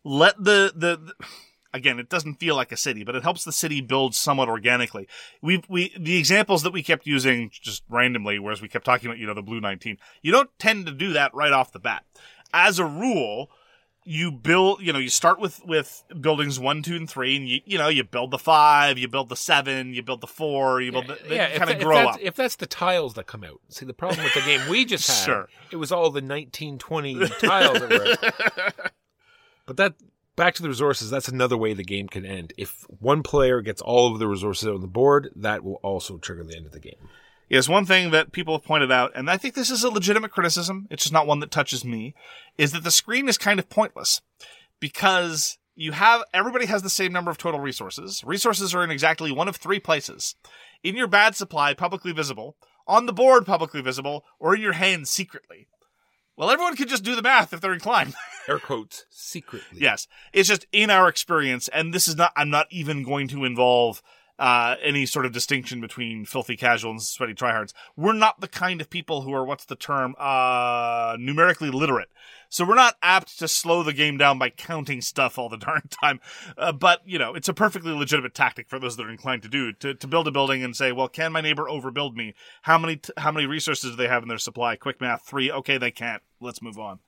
[0.04, 1.24] let the the, the
[1.72, 5.08] again, it doesn't feel like a city, but it helps the city build somewhat organically.
[5.42, 9.18] We we the examples that we kept using just randomly, whereas we kept talking about
[9.18, 9.98] you know the blue nineteen.
[10.22, 12.04] You don't tend to do that right off the bat.
[12.52, 13.50] As a rule,
[14.04, 17.60] you build you know you start with with buildings one, two, and three, and you
[17.66, 20.90] you know you build the five, you build the seven, you build the four, you
[20.90, 22.18] build the, they if, kind of grow if up.
[22.22, 23.60] if that's the tiles that come out.
[23.68, 25.48] See, the problem with the game we just had, Sure.
[25.70, 28.90] it was all the 1920 tiles that were.
[29.66, 29.94] But that
[30.38, 31.10] back to the resources.
[31.10, 32.54] That's another way the game can end.
[32.56, 36.44] If one player gets all of the resources on the board, that will also trigger
[36.44, 36.96] the end of the game.
[37.50, 40.30] Yes, one thing that people have pointed out, and I think this is a legitimate
[40.30, 42.14] criticism, it's just not one that touches me,
[42.56, 44.20] is that the screen is kind of pointless.
[44.80, 48.22] Because you have, everybody has the same number of total resources.
[48.24, 50.36] Resources are in exactly one of three places.
[50.82, 55.08] In your bad supply, publicly visible, on the board, publicly visible, or in your hand,
[55.08, 55.68] secretly.
[56.38, 58.14] Well, everyone can just do the math if they're inclined.
[58.48, 59.80] Air quotes secretly.
[59.80, 60.06] Yes.
[60.32, 64.00] It's just in our experience, and this is not, I'm not even going to involve
[64.38, 67.72] uh, any sort of distinction between filthy casual and sweaty tryhards.
[67.96, 72.08] We're not the kind of people who are, what's the term, uh, numerically literate.
[72.50, 75.82] So we're not apt to slow the game down by counting stuff all the darn
[75.88, 76.20] time.
[76.56, 79.48] Uh, but, you know, it's a perfectly legitimate tactic for those that are inclined to
[79.48, 82.34] do, to, to build a building and say, well, can my neighbor overbuild me?
[82.62, 84.76] How many, t- how many resources do they have in their supply?
[84.76, 85.50] Quick math, three.
[85.50, 86.22] Okay, they can't.
[86.40, 87.00] Let's move on.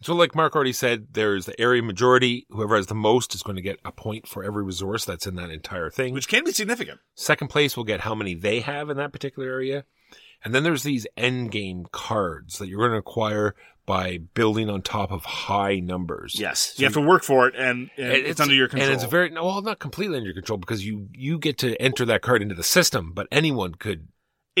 [0.00, 2.46] So, like Mark already said, there's the area majority.
[2.50, 5.34] Whoever has the most is going to get a point for every resource that's in
[5.36, 6.14] that entire thing.
[6.14, 7.00] Which can be significant.
[7.14, 9.84] Second place will get how many they have in that particular area.
[10.44, 14.82] And then there's these end game cards that you're going to acquire by building on
[14.82, 16.38] top of high numbers.
[16.38, 18.90] Yes, So you have to work for it, and, and And it's, under your control.
[18.90, 21.74] And it's very no, well, not completely under your control because you you get to
[21.80, 24.08] enter that card into the system, but anyone could.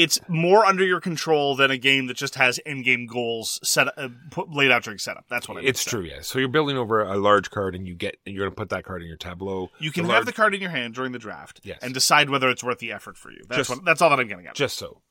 [0.02, 4.08] It's more under your control than a game that just has end-game goals set uh,
[4.30, 5.24] put, laid out during setup.
[5.28, 6.20] That's what I mean It's true, yeah.
[6.22, 8.70] So you're building over a large card, and you get and you're going to put
[8.70, 9.70] that card in your tableau.
[9.78, 11.78] You can The have large- the card in your hand during the draft, Yes.
[11.82, 13.40] and decide whether it's worth the effort for you.
[13.48, 14.54] That's Just- what, that's all that I'm getting at.
[14.54, 15.02] just so.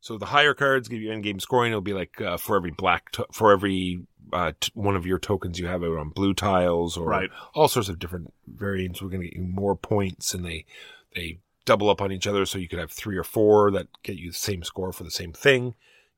[0.00, 1.70] So the higher cards give you end game scoring.
[1.70, 4.02] It'll be like uh, for every black to- for every
[4.32, 7.30] uh, t- one of your tokens you have out on blue tiles or Right.
[7.54, 9.00] all sorts of different variants.
[9.02, 10.64] We're going to get you more points, and they
[11.14, 12.44] they double up on each other.
[12.46, 15.10] So you could have three or four that get you the same score for the
[15.10, 15.74] same thing.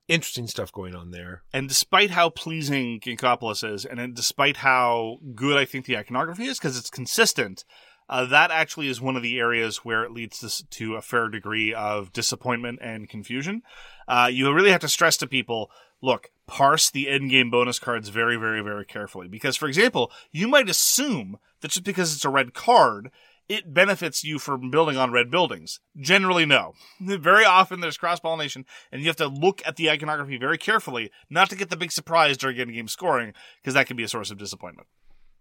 [0.07, 1.43] Interesting stuff going on there.
[1.53, 6.59] And despite how pleasing Ginkgopolis is, and despite how good I think the iconography is,
[6.59, 7.65] because it's consistent,
[8.09, 11.29] uh, that actually is one of the areas where it leads to, to a fair
[11.29, 13.63] degree of disappointment and confusion.
[14.07, 15.71] Uh, you really have to stress to people,
[16.03, 19.27] look, parse the end game bonus cards very, very, very carefully.
[19.27, 23.11] Because, for example, you might assume that just because it's a red card,
[23.49, 25.81] it benefits you from building on red buildings.
[25.97, 26.75] Generally, no.
[27.01, 31.11] Very often there's cross pollination, and you have to look at the iconography very carefully,
[31.29, 34.09] not to get the big surprise during end game scoring, because that can be a
[34.09, 34.89] source of disappointment.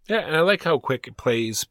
[0.07, 1.65] Yeah, and I like how quick it plays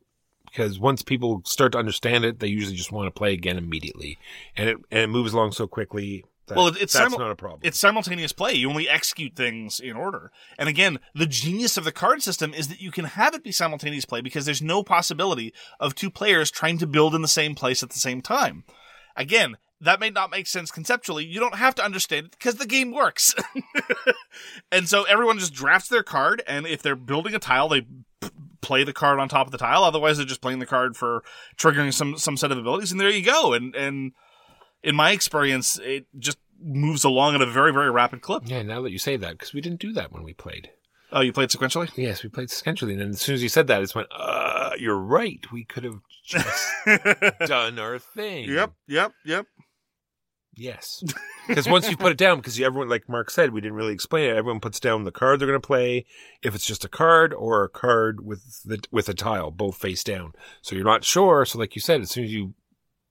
[0.53, 4.19] because once people start to understand it, they usually just want to play again immediately,
[4.57, 6.25] and it and it moves along so quickly.
[6.49, 7.61] That Well, it- it's that's simul- not a problem.
[7.63, 8.53] It's simultaneous play.
[8.55, 10.33] You only execute things in order.
[10.59, 13.53] And again, the genius of the card system is that you can have it be
[13.53, 17.55] simultaneous play because there's no possibility of two players trying to build in the same
[17.55, 18.65] place at the same time.
[19.17, 21.25] Again, that may not make sense conceptually.
[21.25, 23.35] You don't have to understand it because the game works.
[24.73, 28.31] and so everyone just drafts their card, and if they're building a tile, they p-
[28.61, 29.83] play the card on top of the tile.
[29.85, 31.23] Otherwise, they're just playing the card for
[31.57, 33.53] triggering some some set of abilities, and there you go.
[33.53, 34.13] And and
[34.83, 38.43] in my experience, it just moves along at a very very rapid clip.
[38.47, 40.71] yeah, now that you say that, because we didn't do that when we played.
[41.15, 41.91] Oh, you played sequentially?
[41.95, 44.09] Yes, we played sequentially, and then as soon as you said that, it just went.
[44.17, 45.45] Uh, you're right.
[45.53, 46.73] We could have just
[47.47, 48.49] done our thing.
[48.49, 49.47] Yep, yep, yep.
[50.55, 51.03] Yes.
[51.49, 54.29] Because once you put it down, because everyone, like Mark said, we didn't really explain
[54.29, 54.37] it.
[54.37, 56.05] Everyone puts down the card they're going to play,
[56.43, 60.05] if it's just a card or a card with the with a tile, both face
[60.05, 60.33] down.
[60.61, 61.45] So you're not sure.
[61.45, 62.55] So, like you said, as soon as you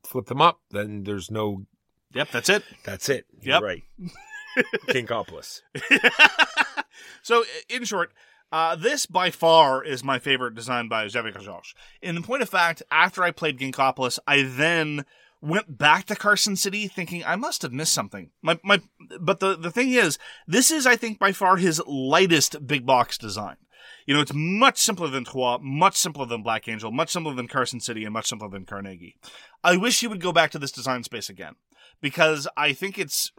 [0.04, 1.66] flip them up, then there's no.
[2.14, 2.64] Yep, that's it.
[2.84, 3.26] That's it.
[3.41, 3.64] You're Yep.
[3.64, 3.84] right.
[4.89, 5.62] Ginkgopolis.
[7.22, 8.12] so, in short,
[8.52, 11.74] uh, this by far is my favorite design by Xavier Georges.
[12.02, 15.06] In the point of fact, after I played Ginkgopolis, I then
[15.41, 18.32] went back to Carson City thinking I must have missed something.
[18.41, 18.82] My, my,
[19.20, 23.18] but the, the thing is, this is, I think, by far his lightest big box
[23.18, 23.56] design.
[24.05, 27.47] You know, it's much simpler than Troyes, much simpler than Black Angel, much simpler than
[27.47, 29.15] Carson City, and much simpler than Carnegie.
[29.63, 31.55] I wish he would go back to this design space again
[32.01, 33.32] because I think it's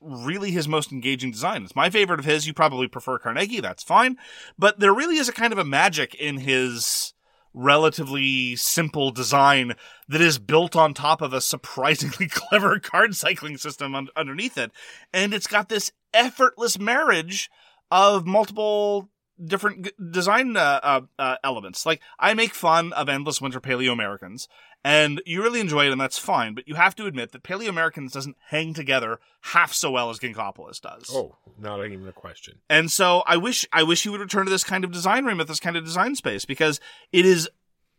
[0.00, 1.64] really his most engaging design.
[1.64, 2.46] It's my favorite of his.
[2.46, 3.60] You probably prefer Carnegie.
[3.60, 4.16] That's fine.
[4.58, 7.14] But there really is a kind of a magic in his
[7.54, 9.74] relatively simple design
[10.08, 14.70] that is built on top of a surprisingly clever card cycling system un- underneath it.
[15.12, 17.50] And it's got this effortless marriage
[17.90, 19.10] of multiple
[19.44, 21.86] different g- design uh, uh, uh, elements.
[21.86, 24.48] Like I make fun of endless winter paleo Americans,
[24.84, 26.54] and you really enjoy it, and that's fine.
[26.54, 30.18] But you have to admit that paleo Americans doesn't hang together half so well as
[30.18, 31.10] Ginkgopolis does.
[31.12, 32.58] Oh, not even a question.
[32.68, 35.40] And so I wish I wish he would return to this kind of design room
[35.40, 36.80] at this kind of design space because
[37.12, 37.48] it is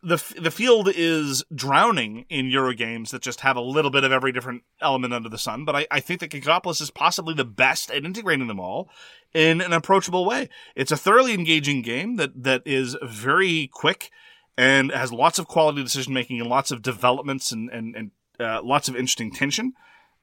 [0.02, 4.12] the the field is drowning in Euro games that just have a little bit of
[4.12, 5.64] every different element under the sun.
[5.64, 8.88] But I, I think that Ginkgopolis is possibly the best at integrating them all
[9.34, 10.48] in an approachable way.
[10.74, 14.10] It's a thoroughly engaging game that that is very quick
[14.56, 18.62] and has lots of quality decision making and lots of developments and and, and uh,
[18.62, 19.74] lots of interesting tension.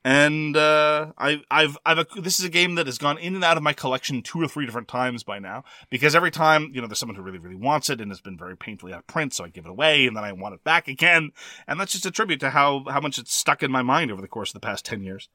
[0.09, 3.57] And uh, I, I've, I've, this is a game that has gone in and out
[3.57, 5.65] of my collection two or three different times by now.
[5.89, 8.37] Because every time, you know, there's someone who really, really wants it and has been
[8.37, 10.63] very painfully out of print, so I give it away, and then I want it
[10.63, 11.31] back again.
[11.67, 14.21] And that's just a tribute to how, how much it's stuck in my mind over
[14.21, 15.27] the course of the past ten years.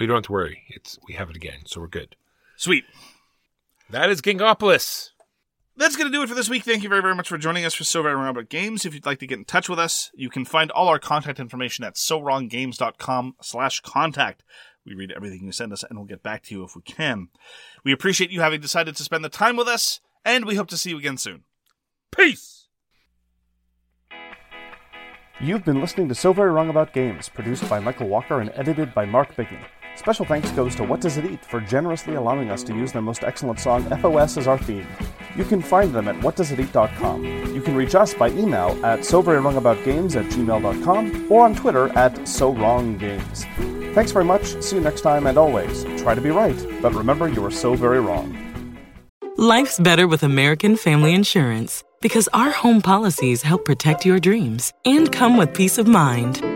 [0.00, 0.64] We don't have to worry.
[0.66, 2.16] It's we have it again, so we're good.
[2.56, 2.86] Sweet.
[3.90, 5.10] That is Ginkgopolis.
[5.78, 6.64] That's going to do it for this week.
[6.64, 8.86] Thank you very, very much for joining us for So Very Wrong About Games.
[8.86, 11.38] If you'd like to get in touch with us, you can find all our contact
[11.38, 14.42] information at sowronggames.com slash contact.
[14.86, 17.28] We read everything you send us and we'll get back to you if we can.
[17.84, 20.78] We appreciate you having decided to spend the time with us, and we hope to
[20.78, 21.44] see you again soon.
[22.10, 22.68] Peace.
[25.38, 28.94] You've been listening to So Very Wrong About Games, produced by Michael Walker and edited
[28.94, 29.62] by Mark Bigney.
[29.96, 33.02] Special thanks goes to What Does It Eat for generously allowing us to use their
[33.02, 34.86] most excellent song, FOS, as our theme.
[35.36, 37.54] You can find them at whatdoesiteat.com.
[37.54, 41.44] You can reach us by email at so very wrong about games at gmail.com or
[41.44, 43.44] on Twitter at so wrong games.
[43.94, 47.28] Thanks very much, see you next time, and always, try to be right, but remember
[47.28, 48.36] you are so very wrong.
[49.38, 55.10] Life's better with American Family Insurance because our home policies help protect your dreams and
[55.10, 56.55] come with peace of mind.